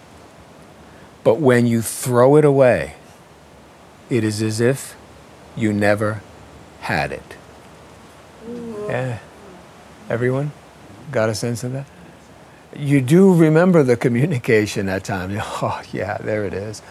But 1.23 1.39
when 1.41 1.67
you 1.67 1.81
throw 1.81 2.35
it 2.37 2.45
away, 2.45 2.95
it 4.11 4.25
is 4.25 4.43
as 4.43 4.61
if 4.61 4.97
you 5.55 5.73
never 5.73 6.23
had 6.81 7.13
it. 7.13 7.37
Yeah. 8.89 9.21
Everyone 10.11 10.51
got 11.11 11.29
a 11.29 11.35
sense 11.35 11.65
of 11.65 11.73
that? 11.73 11.87
you 12.79 13.01
do 13.01 13.35
remember 13.35 13.83
the 13.83 13.97
communication 13.97 14.89
at 14.89 15.05
times. 15.05 15.35
Oh, 15.63 15.83
yeah, 15.93 16.19
there 16.19 16.45
it 16.45 16.55
is. 16.55 16.83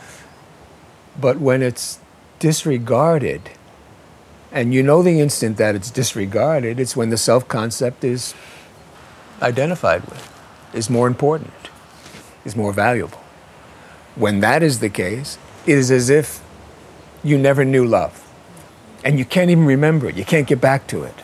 But 1.19 1.39
when 1.39 1.61
it's 1.61 1.99
disregarded, 2.39 3.49
and 4.51 4.73
you 4.73 4.83
know 4.83 5.01
the 5.01 5.19
instant 5.19 5.57
that 5.57 5.75
it's 5.75 5.91
disregarded, 5.91 6.79
it's 6.79 6.95
when 6.95 7.09
the 7.09 7.17
self 7.17 7.47
concept 7.47 8.03
is 8.03 8.33
identified 9.41 10.05
with, 10.05 10.31
is 10.73 10.89
more 10.89 11.07
important, 11.07 11.69
is 12.43 12.55
more 12.55 12.73
valuable. 12.73 13.21
When 14.15 14.39
that 14.39 14.63
is 14.63 14.79
the 14.79 14.89
case, 14.89 15.37
it 15.65 15.77
is 15.77 15.91
as 15.91 16.09
if 16.09 16.41
you 17.23 17.37
never 17.37 17.65
knew 17.65 17.85
love. 17.85 18.21
And 19.03 19.19
you 19.19 19.25
can't 19.25 19.51
even 19.51 19.65
remember 19.65 20.09
it, 20.09 20.15
you 20.15 20.25
can't 20.25 20.47
get 20.47 20.61
back 20.61 20.87
to 20.87 21.03
it. 21.03 21.15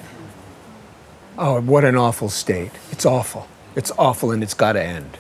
Oh, 1.44 1.60
what 1.60 1.84
an 1.84 1.96
awful 1.96 2.30
state. 2.30 2.70
It's 2.92 3.04
awful. 3.04 3.48
It's 3.76 3.92
awful 3.98 4.30
and 4.30 4.44
it's 4.44 4.54
got 4.54 4.74
to 4.74 4.84
end. 4.84 5.18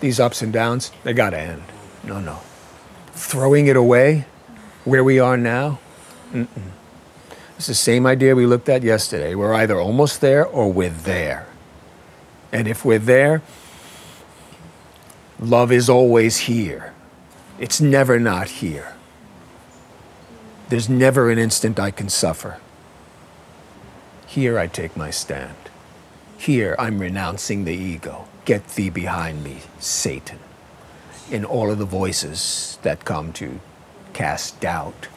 These 0.00 0.20
ups 0.20 0.42
and 0.42 0.52
downs, 0.52 0.92
they 1.02 1.14
got 1.14 1.30
to 1.30 1.38
end. 1.38 1.62
No, 2.04 2.20
no. 2.20 2.40
Throwing 3.12 3.68
it 3.68 3.76
away 3.76 4.26
where 4.84 5.02
we 5.02 5.18
are 5.18 5.38
now, 5.38 5.78
mm-mm. 6.30 6.72
it's 7.56 7.68
the 7.68 7.74
same 7.74 8.06
idea 8.06 8.34
we 8.34 8.44
looked 8.44 8.68
at 8.68 8.82
yesterday. 8.82 9.34
We're 9.34 9.54
either 9.54 9.80
almost 9.80 10.20
there 10.20 10.44
or 10.44 10.70
we're 10.70 10.90
there. 10.90 11.46
And 12.52 12.68
if 12.68 12.84
we're 12.84 12.98
there, 12.98 13.40
love 15.40 15.72
is 15.72 15.88
always 15.88 16.40
here. 16.40 16.92
It's 17.58 17.80
never 17.80 18.20
not 18.20 18.48
here. 18.60 18.94
There's 20.68 20.90
never 20.90 21.30
an 21.30 21.38
instant 21.38 21.80
I 21.80 21.90
can 21.90 22.10
suffer. 22.10 22.58
Here 24.32 24.58
I 24.58 24.66
take 24.66 24.96
my 24.96 25.10
stand. 25.10 25.54
Here 26.38 26.74
I'm 26.78 26.98
renouncing 26.98 27.66
the 27.66 27.74
ego. 27.74 28.28
Get 28.46 28.66
thee 28.66 28.88
behind 28.88 29.44
me, 29.44 29.58
Satan. 29.78 30.38
In 31.30 31.44
all 31.44 31.70
of 31.70 31.76
the 31.76 31.84
voices 31.84 32.78
that 32.80 33.04
come 33.04 33.34
to 33.34 33.60
cast 34.14 34.58
doubt. 34.58 35.08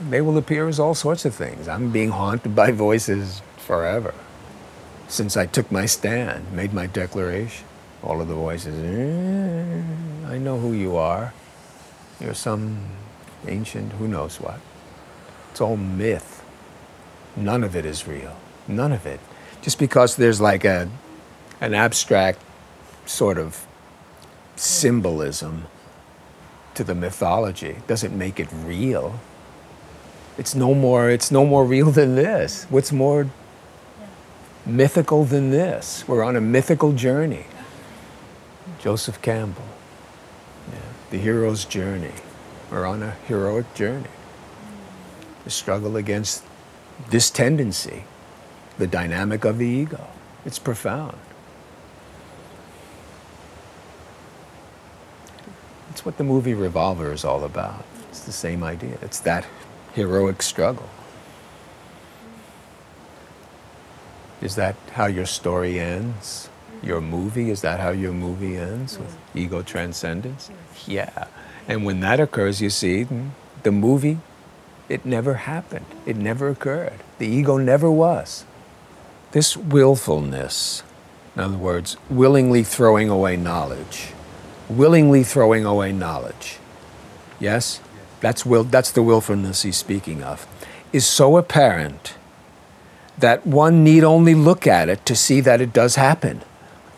They 0.00 0.20
will 0.20 0.36
appear 0.36 0.66
as 0.66 0.80
all 0.80 0.96
sorts 0.96 1.24
of 1.24 1.32
things. 1.32 1.68
I'm 1.68 1.92
being 1.92 2.08
haunted 2.08 2.56
by 2.56 2.72
voices 2.72 3.40
forever. 3.56 4.14
Since 5.06 5.36
I 5.36 5.46
took 5.46 5.70
my 5.70 5.86
stand, 5.86 6.50
made 6.52 6.74
my 6.74 6.88
declaration, 6.88 7.66
all 8.02 8.20
of 8.20 8.26
the 8.26 8.34
voices, 8.34 8.74
eh, 8.82 10.28
I 10.28 10.38
know 10.38 10.58
who 10.58 10.72
you 10.72 10.96
are. 10.96 11.32
You're 12.20 12.34
some 12.34 12.80
ancient, 13.46 13.92
who 13.92 14.08
knows 14.08 14.40
what. 14.40 14.58
It's 15.52 15.60
all 15.60 15.76
myth. 15.76 16.29
None 17.36 17.64
of 17.64 17.76
it 17.76 17.84
is 17.84 18.06
real. 18.06 18.36
None 18.68 18.92
of 18.92 19.06
it 19.06 19.20
just 19.62 19.78
because 19.78 20.16
there's 20.16 20.40
like 20.40 20.64
a 20.64 20.88
an 21.60 21.74
abstract 21.74 22.40
sort 23.04 23.38
of 23.38 23.66
symbolism 24.56 25.66
to 26.74 26.84
the 26.84 26.94
mythology 26.94 27.76
doesn't 27.86 28.16
make 28.16 28.40
it 28.40 28.48
real. 28.64 29.20
It's 30.38 30.54
no 30.54 30.74
more 30.74 31.10
it's 31.10 31.30
no 31.30 31.44
more 31.44 31.64
real 31.64 31.90
than 31.90 32.14
this. 32.14 32.64
What's 32.70 32.92
more 32.92 33.28
mythical 34.64 35.24
than 35.24 35.50
this? 35.50 36.04
We're 36.08 36.22
on 36.22 36.36
a 36.36 36.40
mythical 36.40 36.92
journey. 36.92 37.46
Joseph 38.78 39.20
Campbell. 39.20 39.64
Yeah, 40.72 40.78
the 41.10 41.18
hero's 41.18 41.66
journey. 41.66 42.14
We're 42.70 42.86
on 42.86 43.02
a 43.02 43.10
heroic 43.26 43.74
journey. 43.74 44.08
The 45.44 45.50
struggle 45.50 45.96
against 45.96 46.44
this 47.08 47.30
tendency 47.30 48.04
the 48.80 48.86
dynamic 48.86 49.44
of 49.44 49.58
the 49.58 49.66
ego. 49.66 50.08
It's 50.44 50.58
profound. 50.58 51.18
It's 55.90 56.04
what 56.04 56.16
the 56.16 56.24
movie 56.24 56.54
Revolver 56.54 57.12
is 57.12 57.24
all 57.24 57.44
about. 57.44 57.84
It's 58.08 58.20
the 58.20 58.32
same 58.32 58.64
idea. 58.64 58.96
It's 59.02 59.20
that 59.20 59.44
heroic 59.92 60.40
struggle. 60.40 60.88
Is 64.40 64.54
that 64.54 64.76
how 64.92 65.06
your 65.06 65.26
story 65.26 65.78
ends? 65.78 66.48
Your 66.82 67.02
movie, 67.02 67.50
is 67.50 67.60
that 67.60 67.80
how 67.80 67.90
your 67.90 68.12
movie 68.12 68.56
ends? 68.56 68.98
With 68.98 69.14
ego 69.34 69.60
transcendence? 69.60 70.50
Yeah. 70.86 71.26
And 71.68 71.84
when 71.84 72.00
that 72.00 72.18
occurs, 72.18 72.62
you 72.62 72.70
see, 72.70 73.04
mm, 73.04 73.30
the 73.62 73.70
movie, 73.70 74.18
it 74.90 75.06
never 75.06 75.34
happened. 75.34 75.86
It 76.04 76.16
never 76.16 76.48
occurred. 76.48 76.98
The 77.18 77.26
ego 77.26 77.56
never 77.56 77.90
was. 77.90 78.44
This 79.30 79.56
willfulness, 79.56 80.82
in 81.36 81.42
other 81.42 81.56
words, 81.56 81.96
willingly 82.10 82.64
throwing 82.64 83.08
away 83.08 83.36
knowledge, 83.36 84.12
willingly 84.68 85.22
throwing 85.22 85.64
away 85.64 85.92
knowledge, 85.92 86.58
yes? 87.38 87.80
That's, 88.20 88.44
will, 88.44 88.64
that's 88.64 88.90
the 88.90 89.02
willfulness 89.02 89.62
he's 89.62 89.76
speaking 89.76 90.24
of, 90.24 90.46
is 90.92 91.06
so 91.06 91.36
apparent 91.36 92.14
that 93.16 93.46
one 93.46 93.84
need 93.84 94.02
only 94.02 94.34
look 94.34 94.66
at 94.66 94.88
it 94.88 95.06
to 95.06 95.14
see 95.14 95.40
that 95.40 95.60
it 95.60 95.72
does 95.72 95.94
happen. 95.94 96.42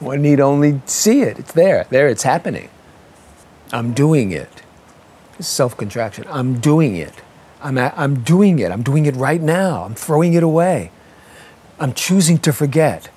One 0.01 0.23
need 0.23 0.41
only 0.41 0.81
see 0.87 1.21
it. 1.21 1.39
It's 1.39 1.53
there. 1.53 1.87
There, 1.91 2.09
it's 2.09 2.23
happening. 2.23 2.71
I'm 3.73 3.93
doing 3.93 4.33
it. 4.33 4.63
It's 5.39 5.47
self 5.49 5.77
contraction. 5.77 6.25
I'm 6.29 6.59
doing 6.59 6.97
it. 6.97 7.22
I'm, 7.63 7.79
a, 7.79 7.93
I'm 7.97 8.23
doing 8.23 8.59
it. 8.59 8.71
I'm 8.71 8.83
doing 8.83 9.07
it 9.07 9.15
right 9.17 9.41
now. 9.41 9.85
I'm 9.85 9.95
throwing 9.95 10.35
it 10.35 10.43
away. 10.43 10.91
I'm 11.79 11.95
choosing 11.95 12.39
to 12.39 12.53
forget. 12.53 13.09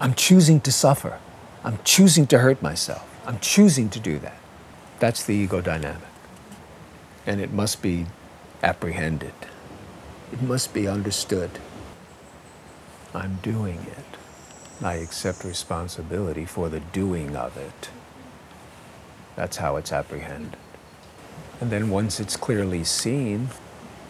I'm 0.00 0.14
choosing 0.14 0.60
to 0.62 0.72
suffer. 0.72 1.18
I'm 1.62 1.78
choosing 1.84 2.26
to 2.28 2.38
hurt 2.38 2.60
myself. 2.62 3.08
I'm 3.26 3.38
choosing 3.40 3.88
to 3.90 4.00
do 4.00 4.18
that. 4.18 4.36
That's 5.00 5.24
the 5.24 5.34
ego 5.34 5.60
dynamic. 5.60 6.08
And 7.26 7.40
it 7.40 7.52
must 7.52 7.82
be 7.82 8.06
apprehended, 8.62 9.34
it 10.32 10.42
must 10.42 10.74
be 10.74 10.88
understood. 10.88 11.50
I'm 13.14 13.36
doing 13.42 13.78
it. 13.78 14.84
I 14.84 14.94
accept 14.94 15.44
responsibility 15.44 16.44
for 16.44 16.68
the 16.68 16.80
doing 16.80 17.36
of 17.36 17.56
it. 17.56 17.88
That's 19.36 19.58
how 19.58 19.76
it's 19.76 19.92
apprehended. 19.92 20.58
And 21.60 21.70
then 21.70 21.90
once 21.90 22.18
it's 22.18 22.36
clearly 22.36 22.82
seen, 22.82 23.50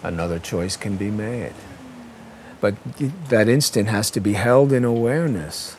another 0.04 0.38
choice 0.38 0.76
can 0.76 0.96
be 0.96 1.10
made. 1.10 1.54
But 2.60 2.76
that 3.28 3.48
instant 3.48 3.88
has 3.88 4.10
to 4.12 4.20
be 4.20 4.34
held 4.34 4.72
in 4.72 4.84
awareness 4.84 5.76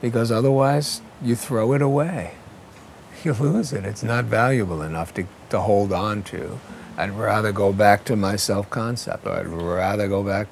because 0.00 0.30
otherwise 0.30 1.00
you 1.22 1.34
throw 1.34 1.72
it 1.72 1.82
away. 1.82 2.34
You 3.24 3.32
lose 3.32 3.72
it. 3.72 3.86
It's 3.86 4.02
not 4.02 4.26
valuable 4.26 4.82
enough 4.82 5.14
to, 5.14 5.24
to 5.48 5.60
hold 5.60 5.94
on 5.94 6.24
to. 6.24 6.60
I'd 6.98 7.12
rather 7.12 7.52
go 7.52 7.72
back 7.72 8.04
to 8.04 8.16
my 8.16 8.36
self 8.36 8.68
concept, 8.68 9.26
or 9.26 9.32
I'd 9.32 9.46
rather 9.46 10.08
go 10.08 10.22
back 10.22 10.46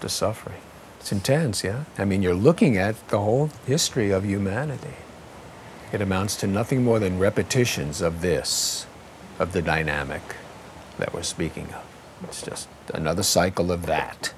to 0.00 0.08
suffering. 0.08 0.60
It's 1.00 1.10
intense, 1.10 1.64
yeah? 1.64 1.82
I 1.98 2.04
mean, 2.04 2.22
you're 2.22 2.32
looking 2.32 2.76
at 2.76 3.08
the 3.08 3.18
whole 3.18 3.50
history 3.66 4.12
of 4.12 4.24
humanity. 4.24 4.94
It 5.92 6.00
amounts 6.00 6.36
to 6.36 6.46
nothing 6.46 6.84
more 6.84 7.00
than 7.00 7.18
repetitions 7.18 8.00
of 8.00 8.20
this, 8.20 8.86
of 9.40 9.52
the 9.52 9.60
dynamic 9.60 10.22
that 10.98 11.12
we're 11.12 11.24
speaking 11.24 11.66
of. 11.74 11.91
It's 12.24 12.42
just 12.42 12.68
another 12.94 13.22
cycle 13.22 13.72
of 13.72 13.86
that 13.86 14.32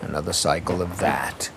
another 0.00 0.32
cycle 0.32 0.80
of 0.80 0.98
that. 0.98 1.50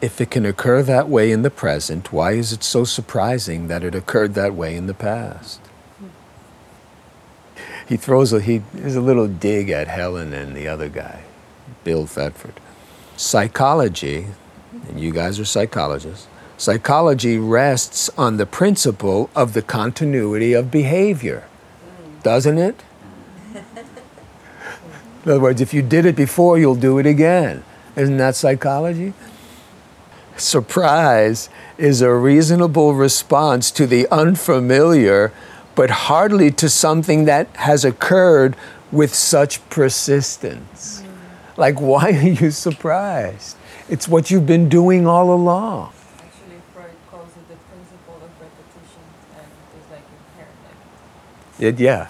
If 0.00 0.20
it 0.20 0.30
can 0.30 0.46
occur 0.46 0.82
that 0.82 1.08
way 1.08 1.32
in 1.32 1.42
the 1.42 1.50
present, 1.50 2.12
why 2.12 2.32
is 2.32 2.52
it 2.52 2.62
so 2.62 2.84
surprising 2.84 3.66
that 3.68 3.82
it 3.82 3.94
occurred 3.94 4.34
that 4.34 4.54
way 4.54 4.76
in 4.76 4.86
the 4.86 4.94
past? 4.94 5.60
He 7.88 7.96
throws 7.96 8.32
a 8.32 8.40
he 8.40 8.62
there's 8.74 8.96
a 8.96 9.00
little 9.00 9.26
dig 9.26 9.70
at 9.70 9.88
Helen 9.88 10.32
and 10.32 10.54
the 10.54 10.68
other 10.68 10.88
guy, 10.88 11.22
Bill 11.84 12.06
Thetford. 12.06 12.60
Psychology, 13.16 14.26
and 14.88 15.00
you 15.00 15.10
guys 15.10 15.40
are 15.40 15.44
psychologists, 15.44 16.28
psychology 16.56 17.38
rests 17.38 18.10
on 18.16 18.36
the 18.36 18.46
principle 18.46 19.30
of 19.34 19.54
the 19.54 19.62
continuity 19.62 20.52
of 20.52 20.70
behavior, 20.70 21.48
doesn't 22.22 22.58
it? 22.58 22.82
In 25.24 25.32
other 25.32 25.40
words, 25.40 25.60
if 25.60 25.74
you 25.74 25.82
did 25.82 26.06
it 26.06 26.16
before, 26.16 26.58
you'll 26.58 26.74
do 26.74 26.98
it 26.98 27.06
again. 27.06 27.64
Isn't 27.96 28.18
that 28.18 28.36
psychology? 28.36 29.12
Surprise 30.36 31.48
is 31.76 32.00
a 32.00 32.14
reasonable 32.14 32.94
response 32.94 33.72
to 33.72 33.86
the 33.86 34.06
unfamiliar, 34.10 35.32
but 35.74 35.90
hardly 35.90 36.50
to 36.52 36.68
something 36.68 37.24
that 37.24 37.48
has 37.56 37.84
occurred 37.84 38.54
with 38.92 39.12
such 39.12 39.68
persistence. 39.68 41.02
Mm. 41.02 41.58
Like, 41.58 41.80
why 41.80 42.10
are 42.12 42.28
you 42.28 42.52
surprised? 42.52 43.56
It's 43.88 44.06
what 44.06 44.30
you've 44.30 44.46
been 44.46 44.68
doing 44.68 45.06
all 45.08 45.34
along. 45.34 45.92
Actually, 46.18 46.60
Freud 46.72 46.90
calls 47.10 47.30
it 47.30 47.48
the 47.48 47.56
principle 47.56 48.14
of 48.14 48.30
repetition, 48.40 49.02
and 49.36 49.46
it's 49.76 49.90
like 49.90 50.04
inherent. 50.36 50.56
Like, 51.58 51.74
It, 51.74 51.80
yeah, 51.80 52.08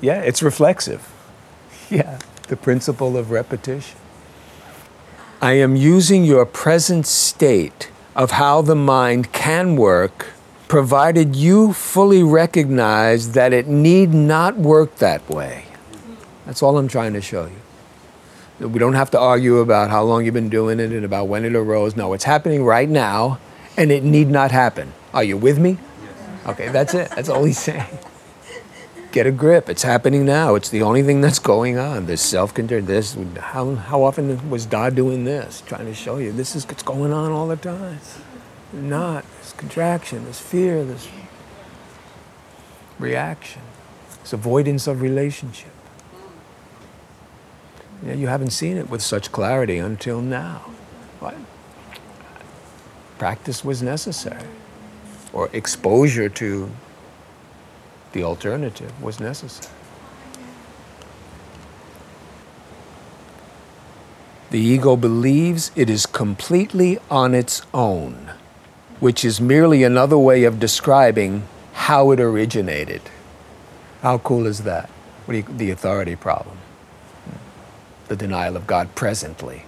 yeah, 0.00 0.20
it's 0.22 0.42
reflexive. 0.42 1.08
Yeah 1.90 2.18
the 2.48 2.56
principle 2.56 3.16
of 3.16 3.30
repetition. 3.30 3.98
I 5.40 5.52
am 5.52 5.76
using 5.76 6.24
your 6.24 6.44
present 6.44 7.06
state 7.06 7.90
of 8.16 8.32
how 8.32 8.62
the 8.62 8.74
mind 8.74 9.32
can 9.32 9.76
work, 9.76 10.32
provided 10.66 11.36
you 11.36 11.72
fully 11.72 12.22
recognize 12.22 13.32
that 13.32 13.52
it 13.52 13.68
need 13.68 14.12
not 14.12 14.56
work 14.58 14.96
that 14.96 15.28
way. 15.30 15.66
That's 16.44 16.62
all 16.62 16.76
I'm 16.76 16.88
trying 16.88 17.12
to 17.12 17.20
show 17.20 17.46
you. 17.46 18.68
We 18.68 18.80
don't 18.80 18.94
have 18.94 19.10
to 19.12 19.20
argue 19.20 19.58
about 19.58 19.90
how 19.90 20.02
long 20.02 20.24
you've 20.24 20.34
been 20.34 20.48
doing 20.48 20.80
it 20.80 20.90
and 20.90 21.04
about 21.04 21.28
when 21.28 21.44
it 21.44 21.54
arose. 21.54 21.94
No, 21.94 22.12
it's 22.12 22.24
happening 22.24 22.64
right 22.64 22.88
now, 22.88 23.38
and 23.76 23.92
it 23.92 24.02
need 24.02 24.28
not 24.28 24.50
happen. 24.50 24.92
Are 25.14 25.22
you 25.22 25.36
with 25.36 25.58
me? 25.58 25.78
Okay, 26.46 26.68
that's 26.68 26.94
it. 26.94 27.10
That's 27.10 27.28
all 27.28 27.44
he's 27.44 27.58
saying 27.58 27.86
get 29.18 29.26
a 29.26 29.32
grip. 29.32 29.68
It's 29.68 29.82
happening 29.82 30.24
now. 30.24 30.54
It's 30.54 30.68
the 30.68 30.82
only 30.82 31.02
thing 31.02 31.20
that's 31.20 31.40
going 31.40 31.76
on. 31.76 32.06
This 32.06 32.22
self-contained. 32.22 32.86
This. 32.86 33.16
How 33.40 33.74
how 33.74 34.04
often 34.04 34.48
was 34.48 34.64
Da 34.64 34.90
doing 34.90 35.24
this? 35.24 35.60
Trying 35.66 35.86
to 35.86 35.94
show 35.94 36.18
you 36.18 36.30
this 36.30 36.54
is 36.54 36.64
what's 36.64 36.84
going 36.84 37.12
on 37.12 37.32
all 37.32 37.48
the 37.48 37.56
time. 37.56 37.98
Not 38.72 39.24
this 39.40 39.52
contraction, 39.54 40.24
this 40.24 40.38
fear, 40.38 40.84
this 40.84 41.08
reaction, 43.00 43.62
this 44.22 44.32
avoidance 44.32 44.86
of 44.86 45.02
relationship. 45.02 45.72
Yeah, 48.06 48.12
you 48.12 48.28
haven't 48.28 48.50
seen 48.50 48.76
it 48.76 48.88
with 48.88 49.02
such 49.02 49.32
clarity 49.32 49.78
until 49.78 50.20
now. 50.20 50.58
What? 51.18 51.34
Practice 53.18 53.64
was 53.64 53.82
necessary, 53.82 54.46
or 55.32 55.50
exposure 55.52 56.28
to 56.28 56.70
the 58.12 58.22
alternative 58.22 59.02
was 59.02 59.20
necessary. 59.20 59.72
The 64.50 64.58
ego 64.58 64.96
believes 64.96 65.70
it 65.76 65.90
is 65.90 66.06
completely 66.06 66.98
on 67.10 67.34
its 67.34 67.62
own, 67.74 68.30
which 68.98 69.22
is 69.22 69.42
merely 69.42 69.82
another 69.82 70.16
way 70.16 70.44
of 70.44 70.58
describing 70.58 71.46
how 71.74 72.10
it 72.12 72.20
originated. 72.20 73.02
How 74.00 74.18
cool 74.18 74.46
is 74.46 74.62
that? 74.62 74.88
You, 75.28 75.42
the 75.42 75.70
authority 75.70 76.16
problem. 76.16 76.56
The 78.06 78.16
denial 78.16 78.56
of 78.56 78.66
God 78.66 78.94
presently. 78.94 79.64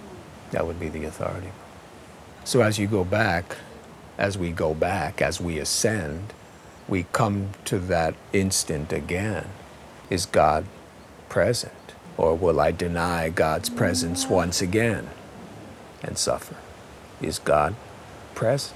That 0.49 0.65
would 0.65 0.79
be 0.79 0.89
the 0.89 1.05
authority. 1.05 1.51
So 2.43 2.61
as 2.61 2.79
you 2.79 2.87
go 2.87 3.03
back, 3.03 3.57
as 4.17 4.37
we 4.37 4.51
go 4.51 4.73
back, 4.73 5.21
as 5.21 5.39
we 5.39 5.59
ascend, 5.59 6.33
we 6.91 7.05
come 7.13 7.51
to 7.63 7.79
that 7.79 8.13
instant 8.33 8.91
again. 8.91 9.45
Is 10.09 10.25
God 10.25 10.65
present? 11.29 11.73
Or 12.17 12.35
will 12.35 12.59
I 12.59 12.71
deny 12.71 13.29
God's 13.29 13.69
presence 13.69 14.27
once 14.27 14.61
again 14.61 15.09
and 16.03 16.17
suffer? 16.17 16.57
Is 17.21 17.39
God 17.39 17.75
present? 18.35 18.75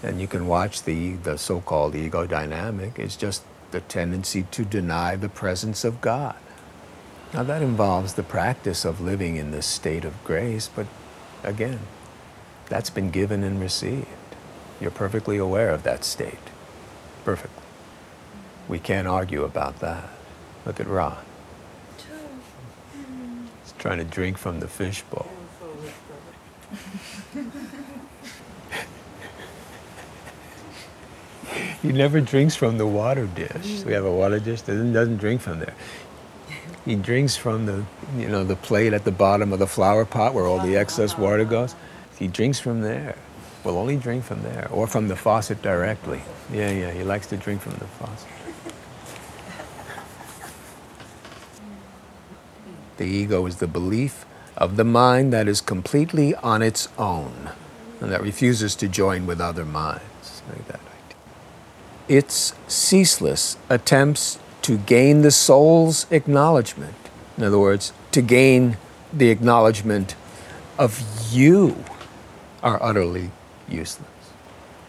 And 0.00 0.20
you 0.20 0.28
can 0.28 0.46
watch 0.46 0.84
the, 0.84 1.14
the 1.14 1.36
so 1.36 1.60
called 1.60 1.96
ego 1.96 2.24
dynamic. 2.24 3.00
It's 3.00 3.16
just 3.16 3.42
the 3.72 3.80
tendency 3.80 4.44
to 4.52 4.64
deny 4.64 5.16
the 5.16 5.28
presence 5.28 5.84
of 5.84 6.00
God. 6.00 6.36
Now, 7.34 7.42
that 7.42 7.62
involves 7.62 8.14
the 8.14 8.22
practice 8.22 8.84
of 8.84 9.00
living 9.00 9.36
in 9.36 9.50
this 9.50 9.66
state 9.66 10.04
of 10.04 10.22
grace, 10.22 10.70
but 10.74 10.86
again, 11.42 11.80
that's 12.68 12.90
been 12.90 13.10
given 13.10 13.42
and 13.42 13.60
received. 13.60 14.06
You're 14.80 14.92
perfectly 14.92 15.36
aware 15.36 15.70
of 15.70 15.82
that 15.82 16.04
state 16.04 16.49
perfectly. 17.30 17.62
We 18.68 18.80
can't 18.80 19.06
argue 19.06 19.44
about 19.44 19.78
that. 19.78 20.08
Look 20.66 20.80
at 20.80 20.88
Ron. 20.88 21.16
He's 23.62 23.72
trying 23.78 23.98
to 23.98 24.04
drink 24.04 24.36
from 24.36 24.58
the 24.58 24.66
fishbowl. 24.66 25.30
he 31.82 31.92
never 31.92 32.20
drinks 32.20 32.56
from 32.56 32.78
the 32.78 32.86
water 32.86 33.26
dish. 33.26 33.84
We 33.84 33.92
have 33.92 34.04
a 34.04 34.12
water 34.12 34.40
dish 34.40 34.62
that 34.62 34.92
doesn't 34.92 35.18
drink 35.18 35.40
from 35.40 35.60
there. 35.60 35.74
He 36.84 36.96
drinks 36.96 37.36
from 37.36 37.66
the, 37.66 37.84
you 38.16 38.28
know, 38.28 38.42
the 38.42 38.56
plate 38.56 38.92
at 38.92 39.04
the 39.04 39.12
bottom 39.12 39.52
of 39.52 39.60
the 39.60 39.68
flower 39.68 40.04
pot 40.04 40.34
where 40.34 40.46
all 40.46 40.58
the 40.58 40.76
excess 40.76 41.16
water 41.16 41.44
goes. 41.44 41.76
He 42.18 42.26
drinks 42.26 42.58
from 42.58 42.80
there. 42.80 43.14
Will 43.64 43.78
only 43.78 43.96
drink 43.96 44.24
from 44.24 44.42
there 44.42 44.68
or 44.70 44.86
from 44.86 45.08
the 45.08 45.16
faucet 45.16 45.62
directly. 45.62 46.22
Yeah, 46.52 46.70
yeah, 46.70 46.90
he 46.90 47.02
likes 47.02 47.26
to 47.28 47.36
drink 47.36 47.60
from 47.60 47.72
the 47.72 47.86
faucet. 47.86 48.28
The 52.96 53.04
ego 53.06 53.46
is 53.46 53.56
the 53.56 53.66
belief 53.66 54.26
of 54.56 54.76
the 54.76 54.84
mind 54.84 55.32
that 55.32 55.48
is 55.48 55.60
completely 55.60 56.34
on 56.36 56.60
its 56.60 56.88
own 56.98 57.50
and 58.00 58.12
that 58.12 58.22
refuses 58.22 58.74
to 58.76 58.88
join 58.88 59.26
with 59.26 59.40
other 59.40 59.64
minds. 59.64 60.42
Like 60.48 60.66
that 60.68 60.80
idea. 60.80 61.16
Its 62.08 62.54
ceaseless 62.66 63.56
attempts 63.68 64.38
to 64.62 64.76
gain 64.78 65.22
the 65.22 65.30
soul's 65.30 66.06
acknowledgement. 66.10 66.94
In 67.38 67.44
other 67.44 67.58
words, 67.58 67.92
to 68.12 68.20
gain 68.20 68.76
the 69.12 69.30
acknowledgement 69.30 70.14
of 70.78 71.02
you 71.30 71.84
are 72.62 72.82
utterly 72.82 73.30
useless. 73.70 74.08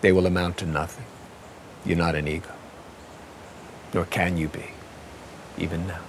They 0.01 0.11
will 0.11 0.25
amount 0.25 0.57
to 0.57 0.65
nothing. 0.65 1.05
You're 1.85 1.97
not 1.97 2.15
an 2.15 2.27
ego, 2.27 2.51
nor 3.93 4.05
can 4.05 4.37
you 4.37 4.47
be, 4.47 4.71
even 5.57 5.87
now. 5.87 6.01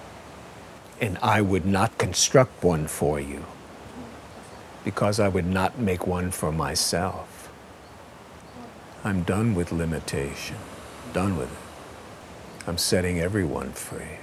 And 1.01 1.19
I 1.23 1.41
would 1.41 1.67
not 1.67 1.99
construct 1.99 2.63
one 2.63 2.87
for 2.87 3.19
you 3.19 3.45
because 4.85 5.21
I 5.21 5.29
would 5.29 5.47
not 5.47 5.79
make 5.79 6.07
one 6.07 6.31
for 6.31 6.53
myself. 6.53 7.51
I'm 9.05 9.23
done 9.23 9.55
with 9.55 9.73
limitation, 9.73 10.57
done 11.13 11.37
with 11.37 11.51
it. 11.51 12.69
I'm 12.69 12.79
setting 12.79 13.19
everyone 13.19 13.73
free. 13.73 14.19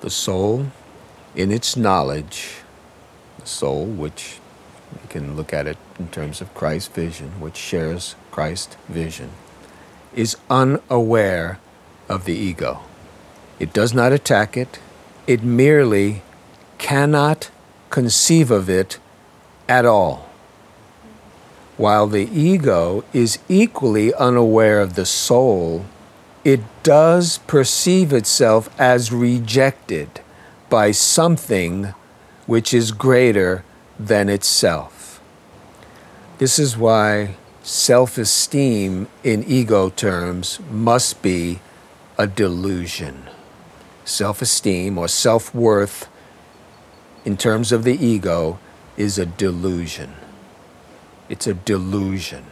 The 0.00 0.10
soul, 0.10 0.66
in 1.34 1.50
its 1.50 1.76
knowledge, 1.76 2.56
the 3.38 3.46
soul, 3.46 3.86
which 3.86 4.39
we 4.92 5.08
can 5.08 5.36
look 5.36 5.52
at 5.52 5.66
it 5.66 5.78
in 5.98 6.08
terms 6.08 6.40
of 6.40 6.54
Christ's 6.54 6.88
vision, 6.88 7.40
which 7.40 7.56
shares 7.56 8.14
Christ's 8.30 8.76
vision, 8.88 9.30
is 10.14 10.36
unaware 10.48 11.58
of 12.08 12.24
the 12.24 12.34
ego. 12.34 12.80
It 13.58 13.72
does 13.72 13.94
not 13.94 14.12
attack 14.12 14.56
it, 14.56 14.78
it 15.26 15.42
merely 15.42 16.22
cannot 16.78 17.50
conceive 17.90 18.50
of 18.50 18.68
it 18.68 18.98
at 19.68 19.84
all. 19.84 20.28
While 21.76 22.08
the 22.08 22.28
ego 22.30 23.04
is 23.12 23.38
equally 23.48 24.12
unaware 24.14 24.80
of 24.80 24.94
the 24.94 25.06
soul, 25.06 25.86
it 26.44 26.60
does 26.82 27.38
perceive 27.38 28.12
itself 28.12 28.68
as 28.78 29.12
rejected 29.12 30.20
by 30.68 30.90
something 30.90 31.94
which 32.46 32.72
is 32.72 32.92
greater 32.92 33.64
than 34.06 34.30
itself. 34.30 35.20
This 36.38 36.58
is 36.58 36.76
why 36.76 37.36
self 37.62 38.16
esteem 38.16 39.08
in 39.22 39.44
ego 39.44 39.90
terms 39.90 40.58
must 40.70 41.20
be 41.20 41.60
a 42.16 42.26
delusion. 42.26 43.28
Self 44.04 44.40
esteem 44.40 44.96
or 44.96 45.06
self 45.06 45.54
worth 45.54 46.08
in 47.24 47.36
terms 47.36 47.72
of 47.72 47.84
the 47.84 48.02
ego 48.04 48.58
is 48.96 49.18
a 49.18 49.26
delusion. 49.26 50.14
It's 51.28 51.46
a 51.46 51.54
delusion. 51.54 52.46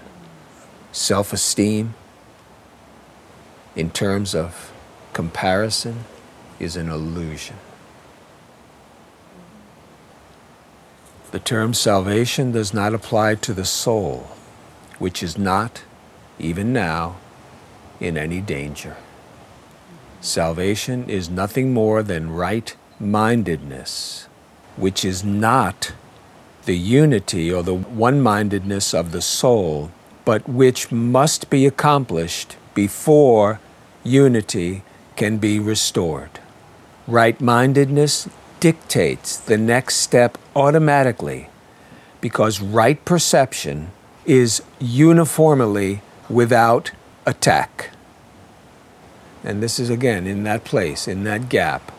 Self 0.93 1.33
esteem 1.33 1.95
in 3.75 3.91
terms 3.91 4.35
of 4.35 4.71
comparison 5.15 6.05
is 6.61 6.77
an 6.77 6.91
illusion. 6.91 7.57
The 11.31 11.39
term 11.39 11.75
salvation 11.75 12.53
does 12.53 12.73
not 12.73 12.95
apply 12.95 13.35
to 13.35 13.53
the 13.53 13.67
soul, 13.67 14.29
which 14.99 15.23
is 15.23 15.37
not, 15.37 15.83
even 16.39 16.73
now, 16.73 17.17
in 18.01 18.17
any 18.17 18.41
danger. 18.41 18.97
Salvation 20.23 21.09
is 21.11 21.29
nothing 21.29 21.75
more 21.75 22.03
than 22.03 22.31
right 22.31 22.75
mindedness, 22.99 24.27
which 24.77 25.05
is 25.05 25.23
not 25.23 25.93
the 26.65 26.79
unity 26.79 27.53
or 27.53 27.63
the 27.63 27.75
one 27.75 28.23
mindedness 28.23 28.95
of 28.95 29.13
the 29.13 29.23
soul, 29.23 29.91
but 30.25 30.49
which 30.49 30.91
must 30.91 31.51
be 31.51 31.67
accomplished 31.67 32.57
before 32.75 33.61
unity 34.03 34.83
can 35.17 35.37
be 35.37 35.59
restored. 35.59 36.41
Right 37.07 37.39
mindedness 37.41 38.29
dictates 38.61 39.37
the 39.39 39.59
next 39.59 39.97
step 39.97 40.39
automatically 40.55 41.49
because 42.21 42.61
right 42.61 43.05
perception 43.05 43.91
is 44.25 44.63
uniformly 44.79 46.03
without 46.29 46.91
attack. 47.27 47.91
And 49.45 49.63
this 49.63 49.79
is 49.79 49.89
again 49.89 50.27
in 50.27 50.43
that 50.45 50.65
place, 50.65 51.09
in 51.09 51.25
that 51.25 51.49
gap, 51.49 51.91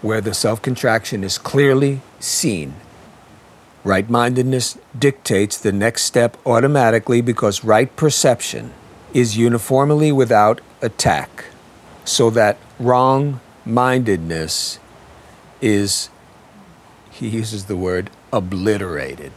where 0.00 0.20
the 0.20 0.34
self 0.34 0.62
contraction 0.62 1.24
is 1.24 1.38
clearly 1.38 2.00
seen. 2.20 2.74
Right 3.82 4.08
mindedness 4.08 4.78
dictates 4.98 5.58
the 5.58 5.72
next 5.72 6.04
step 6.04 6.38
automatically 6.46 7.20
because 7.20 7.64
right 7.64 7.94
perception 7.96 8.72
is 9.12 9.36
uniformly 9.36 10.10
without 10.10 10.60
attack. 10.80 11.46
So 12.04 12.30
that 12.30 12.56
wrong 12.78 13.40
mindedness 13.66 14.78
is, 15.64 16.10
he 17.10 17.26
uses 17.26 17.64
the 17.64 17.76
word, 17.76 18.10
obliterated. 18.32 19.32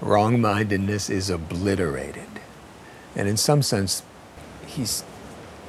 Wrong 0.00 0.40
mindedness 0.40 1.08
is 1.08 1.30
obliterated. 1.30 2.28
And 3.14 3.28
in 3.28 3.36
some 3.36 3.62
sense, 3.62 4.02
he's 4.66 5.04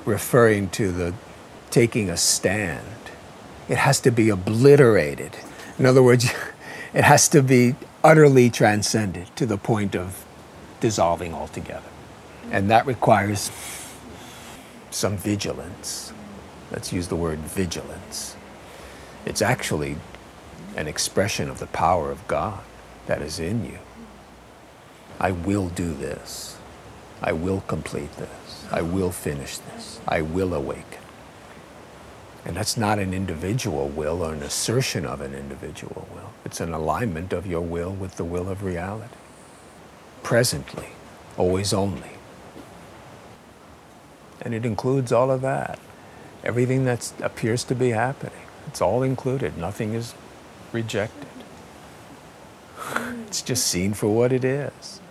referring 0.06 0.70
to 0.72 0.92
the 0.92 1.14
taking 1.70 2.10
a 2.10 2.18
stand. 2.18 2.84
It 3.70 3.78
has 3.78 4.00
to 4.02 4.12
be 4.12 4.30
obliterated. 4.30 5.38
In 5.78 5.86
other 5.86 6.02
words, 6.02 6.34
it 6.94 7.04
has 7.04 7.30
to 7.30 7.44
be 7.44 7.76
utterly 8.04 8.50
transcended 8.50 9.36
to 9.36 9.46
the 9.46 9.58
point 9.58 9.96
of 9.96 10.26
dissolving 10.80 11.34
altogether. 11.34 11.90
And 12.52 12.72
that 12.72 12.88
requires 12.88 13.52
some 14.90 15.16
vigilance. 15.16 16.12
Let's 16.72 16.92
use 16.92 17.08
the 17.08 17.16
word 17.16 17.40
vigilance. 17.40 18.36
It's 19.28 19.42
actually 19.42 19.98
an 20.78 20.88
expression 20.88 21.50
of 21.50 21.60
the 21.60 21.68
power 21.68 22.12
of 22.12 22.26
God 22.30 22.62
that 23.08 23.22
is 23.22 23.40
in 23.40 23.66
you. 23.66 23.80
I 25.20 25.32
will 25.32 25.68
do 25.68 25.94
this. 25.94 26.58
I 27.22 27.34
will 27.34 27.60
complete 27.60 28.14
this. 28.14 28.66
I 28.72 28.82
will 28.82 29.12
finish 29.12 29.58
this. 29.58 30.00
I 30.08 30.22
will 30.22 30.54
awaken. 30.54 31.02
And 32.46 32.56
that's 32.56 32.78
not 32.78 33.00
an 33.00 33.14
individual 33.14 33.90
will 33.90 34.24
or 34.24 34.34
an 34.34 34.42
assertion 34.42 35.06
of 35.06 35.20
an 35.20 35.34
individual 35.34 36.08
will. 36.16 36.32
It's 36.46 36.62
an 36.62 36.74
alignment 36.74 37.34
of 37.34 37.46
your 37.46 37.60
will 37.60 37.92
with 37.92 38.16
the 38.16 38.24
will 38.24 38.48
of 38.48 38.64
reality. 38.64 39.14
Presently, 40.24 40.88
always 41.36 41.74
only. 41.74 42.12
And 44.40 44.54
it 44.54 44.66
includes 44.66 45.12
all 45.12 45.30
of 45.30 45.42
that. 45.42 45.80
Everything 46.46 46.86
that 46.86 47.12
appears 47.22 47.66
to 47.66 47.76
be 47.76 47.90
happening. 47.90 48.47
It's 48.68 48.82
all 48.82 49.04
included. 49.04 49.58
Nothing 49.58 49.94
is 49.94 50.14
rejected. 50.72 51.28
It's 53.28 53.42
just 53.42 53.68
seen 53.68 53.94
for 53.94 54.08
what 54.08 54.32
it 54.32 54.46
is. 54.46 55.02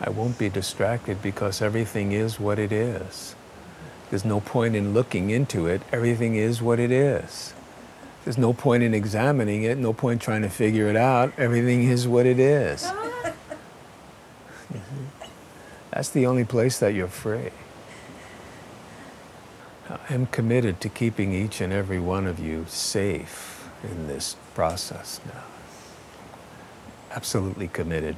I 0.00 0.10
won't 0.10 0.38
be 0.38 0.48
distracted 0.48 1.22
because 1.22 1.60
everything 1.60 2.12
is 2.12 2.40
what 2.40 2.58
it 2.58 2.72
is. 2.72 3.34
There's 4.08 4.24
no 4.24 4.40
point 4.40 4.74
in 4.74 4.94
looking 4.94 5.30
into 5.30 5.66
it. 5.66 5.82
Everything 5.92 6.34
is 6.34 6.60
what 6.62 6.80
it 6.80 6.90
is. 6.90 7.54
There's 8.24 8.38
no 8.38 8.52
point 8.52 8.82
in 8.82 8.92
examining 8.92 9.62
it, 9.62 9.78
no 9.78 9.92
point 9.92 10.20
trying 10.20 10.42
to 10.42 10.48
figure 10.48 10.88
it 10.88 10.96
out. 10.96 11.32
Everything 11.38 11.84
is 11.84 12.08
what 12.08 12.26
it 12.26 12.38
is. 12.38 12.90
That's 15.90 16.10
the 16.10 16.26
only 16.26 16.44
place 16.44 16.78
that 16.80 16.94
you're 16.94 17.08
free. 17.08 17.50
I 19.90 20.14
am 20.14 20.26
committed 20.26 20.80
to 20.82 20.88
keeping 20.88 21.32
each 21.32 21.60
and 21.60 21.72
every 21.72 21.98
one 21.98 22.28
of 22.28 22.38
you 22.38 22.64
safe 22.68 23.68
in 23.82 24.06
this 24.06 24.36
process 24.54 25.20
now. 25.26 25.42
Absolutely 27.10 27.66
committed 27.66 28.14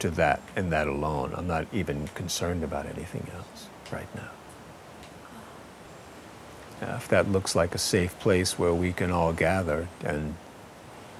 to 0.00 0.10
that 0.10 0.40
and 0.56 0.72
that 0.72 0.88
alone. 0.88 1.32
I'm 1.36 1.46
not 1.46 1.68
even 1.72 2.08
concerned 2.08 2.64
about 2.64 2.86
anything 2.86 3.28
else 3.36 3.68
right 3.92 4.12
now. 4.16 4.30
now. 6.80 6.96
If 6.96 7.06
that 7.06 7.30
looks 7.30 7.54
like 7.54 7.72
a 7.76 7.78
safe 7.78 8.18
place 8.18 8.58
where 8.58 8.74
we 8.74 8.92
can 8.92 9.12
all 9.12 9.32
gather 9.32 9.86
and 10.04 10.34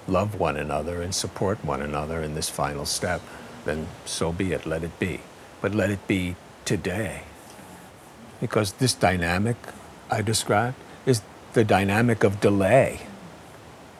love 0.09 0.40
one 0.40 0.57
another 0.57 1.00
and 1.00 1.14
support 1.14 1.64
one 1.64 1.80
another 1.80 2.20
in 2.20 2.34
this 2.34 2.48
final 2.48 2.86
step, 2.86 3.20
then 3.64 3.86
so 4.05 4.32
be 4.32 4.53
it, 4.53 4.66
let 4.66 4.82
it 4.82 4.98
be. 4.98 5.20
But 5.61 5.76
let 5.76 5.90
it 5.90 6.09
be 6.09 6.34
today. 6.64 7.22
Because 8.40 8.72
this 8.72 8.94
dynamic 8.94 9.57
I 10.12 10.20
described 10.20 10.76
is 11.06 11.22
the 11.54 11.64
dynamic 11.64 12.22
of 12.22 12.38
delay. 12.38 13.00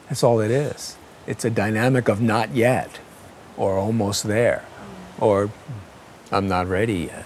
That's 0.07 0.23
all 0.23 0.39
it 0.39 0.51
is. 0.51 0.95
It's 1.25 1.43
a 1.43 1.49
dynamic 1.49 2.07
of 2.07 2.21
not 2.21 2.53
yet. 2.53 2.99
or 3.57 3.77
almost 3.77 4.23
there, 4.23 4.65
or 5.19 5.51
I'm 6.31 6.47
not 6.47 6.67
ready 6.67 7.05
yet. 7.11 7.25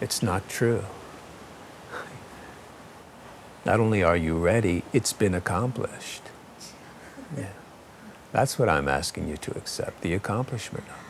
It's 0.00 0.22
not 0.22 0.48
true. 0.50 0.84
Not 3.64 3.80
only 3.80 4.02
are 4.02 4.16
you 4.16 4.36
ready, 4.36 4.82
it's 4.92 5.14
been 5.14 5.34
accomplished. 5.34 6.22
Yeah. 7.36 7.54
That's 8.32 8.58
what 8.58 8.68
I'm 8.68 8.88
asking 8.88 9.28
you 9.28 9.38
to 9.38 9.52
accept 9.56 10.02
the 10.02 10.12
accomplishment 10.12 10.84
of. 10.88 11.00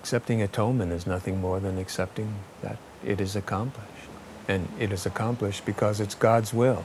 Accepting 0.00 0.42
atonement 0.42 0.92
is 0.92 1.06
nothing 1.06 1.40
more 1.40 1.58
than 1.60 1.78
accepting 1.78 2.34
that 2.60 2.76
it 3.04 3.20
is 3.20 3.36
accomplished. 3.36 3.88
And 4.48 4.68
it 4.78 4.92
is 4.92 5.06
accomplished 5.06 5.64
because 5.64 6.00
it's 6.00 6.14
God's 6.14 6.52
will, 6.52 6.84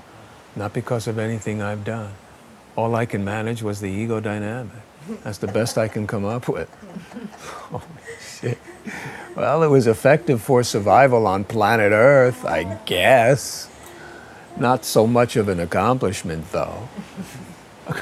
not 0.55 0.73
because 0.73 1.07
of 1.07 1.17
anything 1.17 1.61
I've 1.61 1.83
done. 1.83 2.13
All 2.75 2.95
I 2.95 3.05
can 3.05 3.23
manage 3.23 3.63
was 3.63 3.79
the 3.79 3.89
ego 3.89 4.19
dynamic. 4.19 4.81
That's 5.23 5.37
the 5.37 5.47
best 5.47 5.77
I 5.77 5.87
can 5.87 6.07
come 6.07 6.25
up 6.25 6.47
with. 6.47 6.69
Holy 7.69 7.83
shit. 8.19 8.57
Well, 9.35 9.63
it 9.63 9.67
was 9.67 9.87
effective 9.87 10.41
for 10.41 10.63
survival 10.63 11.27
on 11.27 11.43
planet 11.43 11.91
Earth, 11.91 12.45
I 12.45 12.79
guess. 12.85 13.69
Not 14.57 14.85
so 14.85 15.05
much 15.05 15.35
of 15.35 15.49
an 15.49 15.59
accomplishment, 15.59 16.51
though. 16.51 16.87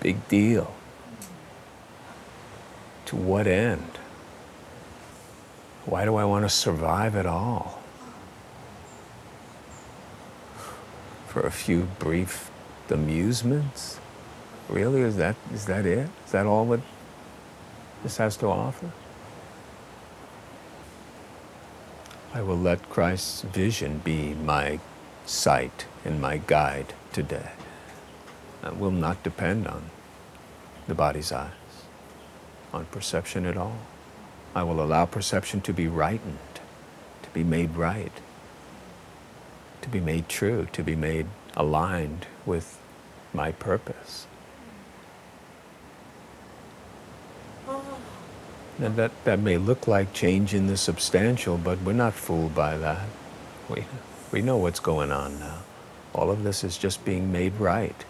Big 0.00 0.26
deal. 0.28 0.72
To 3.06 3.16
what 3.16 3.46
end? 3.46 3.95
Why 5.86 6.04
do 6.04 6.16
I 6.16 6.24
want 6.24 6.44
to 6.44 6.48
survive 6.48 7.14
at 7.14 7.26
all? 7.26 7.80
For 11.28 11.40
a 11.40 11.50
few 11.50 11.82
brief 12.00 12.50
amusements? 12.90 14.00
Really? 14.68 15.02
Is 15.02 15.16
that, 15.16 15.36
is 15.54 15.66
that 15.66 15.86
it? 15.86 16.08
Is 16.26 16.32
that 16.32 16.44
all 16.44 16.66
that 16.66 16.80
this 18.02 18.16
has 18.16 18.36
to 18.38 18.48
offer? 18.48 18.90
I 22.34 22.42
will 22.42 22.58
let 22.58 22.90
Christ's 22.90 23.42
vision 23.42 23.98
be 24.04 24.34
my 24.34 24.80
sight 25.24 25.86
and 26.04 26.20
my 26.20 26.38
guide 26.38 26.94
today. 27.12 27.52
I 28.62 28.70
will 28.70 28.90
not 28.90 29.22
depend 29.22 29.68
on 29.68 29.90
the 30.88 30.94
body's 30.94 31.30
eyes, 31.30 31.52
on 32.72 32.86
perception 32.86 33.46
at 33.46 33.56
all. 33.56 33.78
I 34.56 34.62
will 34.62 34.82
allow 34.82 35.04
perception 35.04 35.60
to 35.60 35.74
be 35.74 35.86
rightened, 35.86 36.38
to 37.22 37.28
be 37.34 37.44
made 37.44 37.76
right, 37.76 38.12
to 39.82 39.88
be 39.90 40.00
made 40.00 40.30
true, 40.30 40.66
to 40.72 40.82
be 40.82 40.96
made 40.96 41.26
aligned 41.54 42.26
with 42.46 42.78
my 43.34 43.52
purpose. 43.52 44.26
And 48.78 48.96
that, 48.96 49.12
that 49.24 49.40
may 49.40 49.58
look 49.58 49.86
like 49.86 50.14
change 50.14 50.54
in 50.54 50.68
the 50.68 50.78
substantial, 50.78 51.58
but 51.58 51.82
we're 51.82 51.92
not 51.92 52.14
fooled 52.14 52.54
by 52.54 52.78
that. 52.78 53.06
We, 53.68 53.84
we 54.32 54.40
know 54.40 54.56
what's 54.56 54.80
going 54.80 55.12
on 55.12 55.38
now. 55.38 55.58
All 56.14 56.30
of 56.30 56.44
this 56.44 56.64
is 56.64 56.78
just 56.78 57.04
being 57.04 57.30
made 57.30 57.54
right. 57.58 58.04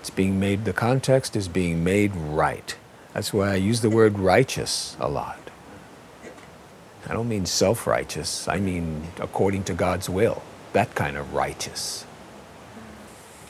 It's 0.00 0.10
being 0.10 0.38
made, 0.38 0.66
the 0.66 0.74
context 0.74 1.36
is 1.36 1.48
being 1.48 1.82
made 1.82 2.14
right. 2.14 2.76
That's 3.14 3.32
why 3.32 3.52
I 3.52 3.56
use 3.56 3.80
the 3.80 3.88
word 3.88 4.18
righteous 4.18 4.94
a 5.00 5.08
lot. 5.08 5.49
I 7.08 7.12
don't 7.12 7.28
mean 7.28 7.46
self 7.46 7.86
righteous, 7.86 8.46
I 8.48 8.58
mean 8.58 9.08
according 9.18 9.64
to 9.64 9.74
God's 9.74 10.08
will. 10.08 10.42
That 10.72 10.94
kind 10.94 11.16
of 11.16 11.34
righteous. 11.34 12.04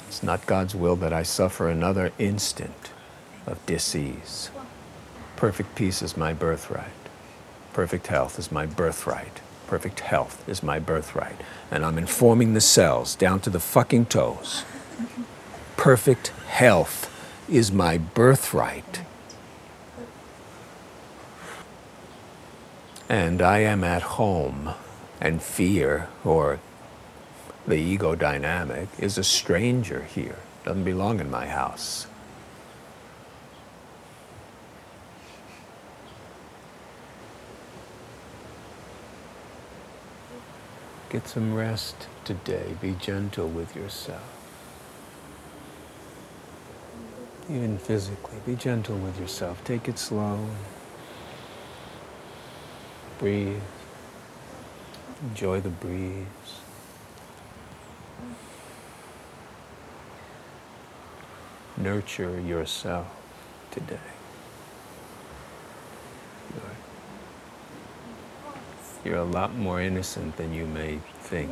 It's 0.08 0.22
not 0.22 0.46
God's 0.46 0.74
will 0.74 0.96
that 0.96 1.12
I 1.12 1.22
suffer 1.22 1.68
another 1.68 2.12
instant 2.18 2.90
of 3.46 3.64
disease. 3.66 4.50
Perfect 5.36 5.74
peace 5.74 6.02
is 6.02 6.16
my 6.16 6.32
birthright. 6.32 6.90
Perfect 7.72 8.08
health 8.08 8.38
is 8.38 8.50
my 8.50 8.66
birthright. 8.66 9.40
Perfect 9.66 10.00
health 10.00 10.46
is 10.48 10.62
my 10.62 10.78
birthright. 10.78 11.40
And 11.70 11.84
I'm 11.84 11.96
informing 11.98 12.54
the 12.54 12.60
cells 12.60 13.14
down 13.14 13.40
to 13.40 13.50
the 13.50 13.60
fucking 13.60 14.06
toes. 14.06 14.64
Perfect 15.76 16.28
health 16.48 17.08
is 17.48 17.70
my 17.70 17.96
birthright. 17.96 19.00
And 23.10 23.42
I 23.42 23.58
am 23.58 23.82
at 23.82 24.02
home, 24.02 24.70
and 25.20 25.42
fear, 25.42 26.08
or 26.24 26.60
the 27.66 27.74
ego 27.74 28.14
dynamic, 28.14 28.86
is 29.00 29.18
a 29.18 29.24
stranger 29.24 30.04
here. 30.04 30.36
Doesn't 30.64 30.84
belong 30.84 31.18
in 31.18 31.28
my 31.28 31.48
house. 31.48 32.06
Get 41.08 41.26
some 41.26 41.52
rest 41.52 42.06
today. 42.24 42.76
Be 42.80 42.92
gentle 42.92 43.48
with 43.48 43.74
yourself. 43.74 44.22
Even 47.48 47.76
physically, 47.76 48.38
be 48.46 48.54
gentle 48.54 48.96
with 48.98 49.18
yourself. 49.18 49.64
Take 49.64 49.88
it 49.88 49.98
slow. 49.98 50.38
Breathe. 53.20 53.60
Enjoy 55.22 55.60
the 55.60 55.68
breeze. 55.68 56.24
Nurture 61.76 62.40
yourself 62.40 63.06
today. 63.70 63.98
You're, 69.04 69.18
a 69.18 69.24
lot 69.24 69.54
more 69.54 69.82
innocent 69.82 70.38
than 70.38 70.54
you 70.54 70.64
may 70.64 71.00
think. 71.20 71.50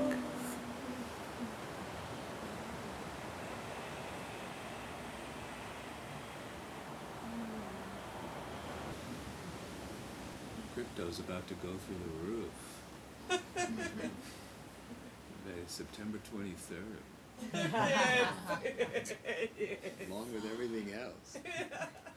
Crypto's 10.99 11.21
about 11.21 11.47
to 11.47 11.55
go 11.55 11.69
through 11.87 12.03
the 12.03 12.11
roof. 12.29 12.51
Today 13.55 14.11
is 15.65 15.71
September 15.71 16.19
23rd. 16.35 16.99
Along 20.11 20.35
with 20.35 20.45
everything 20.53 20.93
else. 20.95 21.39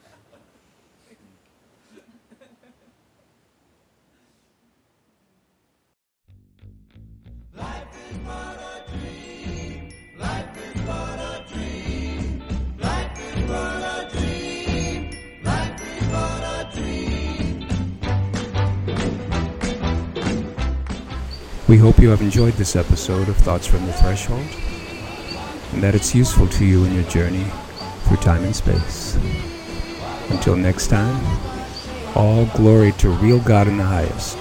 hope 21.82 21.98
you 21.98 22.10
have 22.10 22.22
enjoyed 22.22 22.54
this 22.54 22.76
episode 22.76 23.28
of 23.28 23.36
Thoughts 23.38 23.66
from 23.66 23.84
the 23.86 23.92
Threshold 23.94 24.46
and 25.72 25.82
that 25.82 25.96
it's 25.96 26.14
useful 26.14 26.46
to 26.46 26.64
you 26.64 26.84
in 26.84 26.94
your 26.94 27.02
journey 27.10 27.44
through 28.04 28.18
time 28.18 28.44
and 28.44 28.54
space. 28.54 29.16
Until 30.30 30.54
next 30.54 30.86
time, 30.86 31.20
all 32.14 32.46
glory 32.54 32.92
to 32.98 33.08
real 33.10 33.40
God 33.40 33.66
in 33.66 33.78
the 33.78 33.84
highest, 33.84 34.38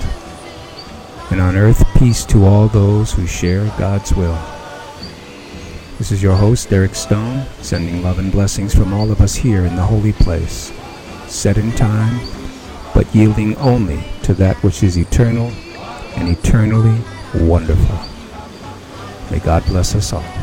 and 1.31 1.41
on 1.41 1.55
earth 1.55 1.83
peace 1.97 2.25
to 2.25 2.45
all 2.45 2.67
those 2.67 3.11
who 3.11 3.25
share 3.25 3.65
God's 3.75 4.13
will. 4.13 4.39
This 5.97 6.11
is 6.11 6.21
your 6.21 6.35
host, 6.35 6.69
Derek 6.69 6.93
Stone, 6.93 7.47
sending 7.63 8.03
love 8.03 8.19
and 8.19 8.31
blessings 8.31 8.75
from 8.75 8.93
all 8.93 9.11
of 9.11 9.19
us 9.19 9.33
here 9.33 9.65
in 9.65 9.75
the 9.75 9.81
holy 9.81 10.13
place, 10.13 10.71
set 11.25 11.57
in 11.57 11.71
time, 11.71 12.19
but 12.93 13.15
yielding 13.15 13.57
only 13.57 14.03
to 14.21 14.35
that 14.35 14.61
which 14.61 14.83
is 14.83 14.95
eternal 14.95 15.47
and 16.15 16.29
eternally 16.29 17.01
wonderful. 17.35 17.99
May 19.31 19.39
God 19.39 19.65
bless 19.65 19.95
us 19.95 20.13
all. 20.13 20.40